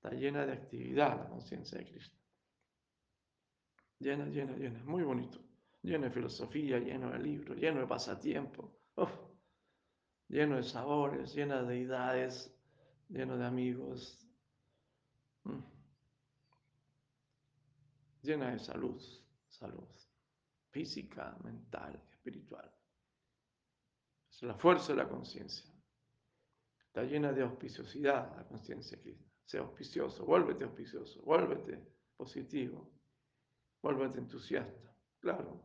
Está 0.08 0.20
llena 0.20 0.46
de 0.46 0.52
actividad 0.52 1.18
la 1.18 1.28
conciencia 1.28 1.76
de 1.76 1.84
Cristo. 1.84 2.16
Llena, 3.98 4.24
llena, 4.24 4.56
llena. 4.56 4.82
Muy 4.84 5.02
bonito. 5.02 5.38
Lleno 5.82 6.04
de 6.04 6.10
filosofía, 6.10 6.78
lleno 6.78 7.10
de 7.10 7.18
libros, 7.18 7.58
lleno 7.58 7.80
de 7.80 7.86
pasatiempo. 7.86 8.80
lleno 10.28 10.56
de 10.56 10.62
sabores, 10.62 11.34
lleno 11.34 11.62
de 11.62 11.74
deidades, 11.74 12.50
lleno 13.10 13.36
de 13.36 13.44
amigos. 13.44 14.26
Mm. 15.44 15.60
Llena 18.22 18.52
de 18.52 18.58
salud, 18.60 19.02
salud 19.46 19.88
física, 20.70 21.36
mental, 21.44 22.00
espiritual. 22.10 22.74
Es 24.30 24.42
la 24.42 24.54
fuerza 24.54 24.94
de 24.94 25.02
la 25.02 25.08
conciencia. 25.08 25.70
Está 26.86 27.02
llena 27.02 27.30
de 27.30 27.42
auspiciosidad 27.42 28.34
la 28.36 28.46
conciencia 28.46 28.98
que 29.02 29.27
sea 29.48 29.62
auspicioso, 29.62 30.26
vuélvete 30.26 30.64
auspicioso, 30.64 31.22
vuélvete 31.22 31.82
positivo, 32.14 32.92
vuélvete 33.82 34.18
entusiasta. 34.18 34.94
Claro, 35.20 35.64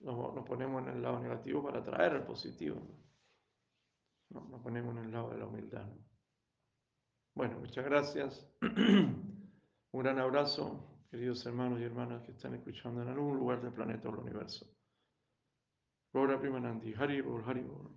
nos, 0.00 0.44
ponemos 0.44 0.82
en 0.82 0.90
el 0.90 1.02
lado 1.02 1.18
negativo 1.18 1.62
para 1.62 1.78
atraer 1.78 2.16
el 2.16 2.24
positivo. 2.24 2.76
¿no? 4.28 4.46
Nos 4.50 4.60
ponemos 4.60 4.94
en 4.94 5.04
el 5.04 5.10
lado 5.10 5.30
de 5.30 5.38
la 5.38 5.46
humildad. 5.46 5.88
Bueno, 7.34 7.58
muchas 7.60 7.84
gracias. 7.84 8.46
Un 8.60 10.02
gran 10.02 10.18
abrazo 10.18 11.06
queridos 11.10 11.46
hermanos 11.46 11.80
y 11.80 11.84
hermanas 11.84 12.22
que 12.24 12.32
están 12.32 12.54
escuchando 12.56 13.00
en 13.00 13.08
algún 13.08 13.38
lugar 13.38 13.62
del 13.62 13.72
planeta 13.72 14.10
o 14.10 14.12
del 14.12 14.20
universo. 14.20 14.66
Gloria 16.12 16.38
Primanandi, 16.38 16.92
Haribol, 16.92 17.42
Haribol. 17.42 17.96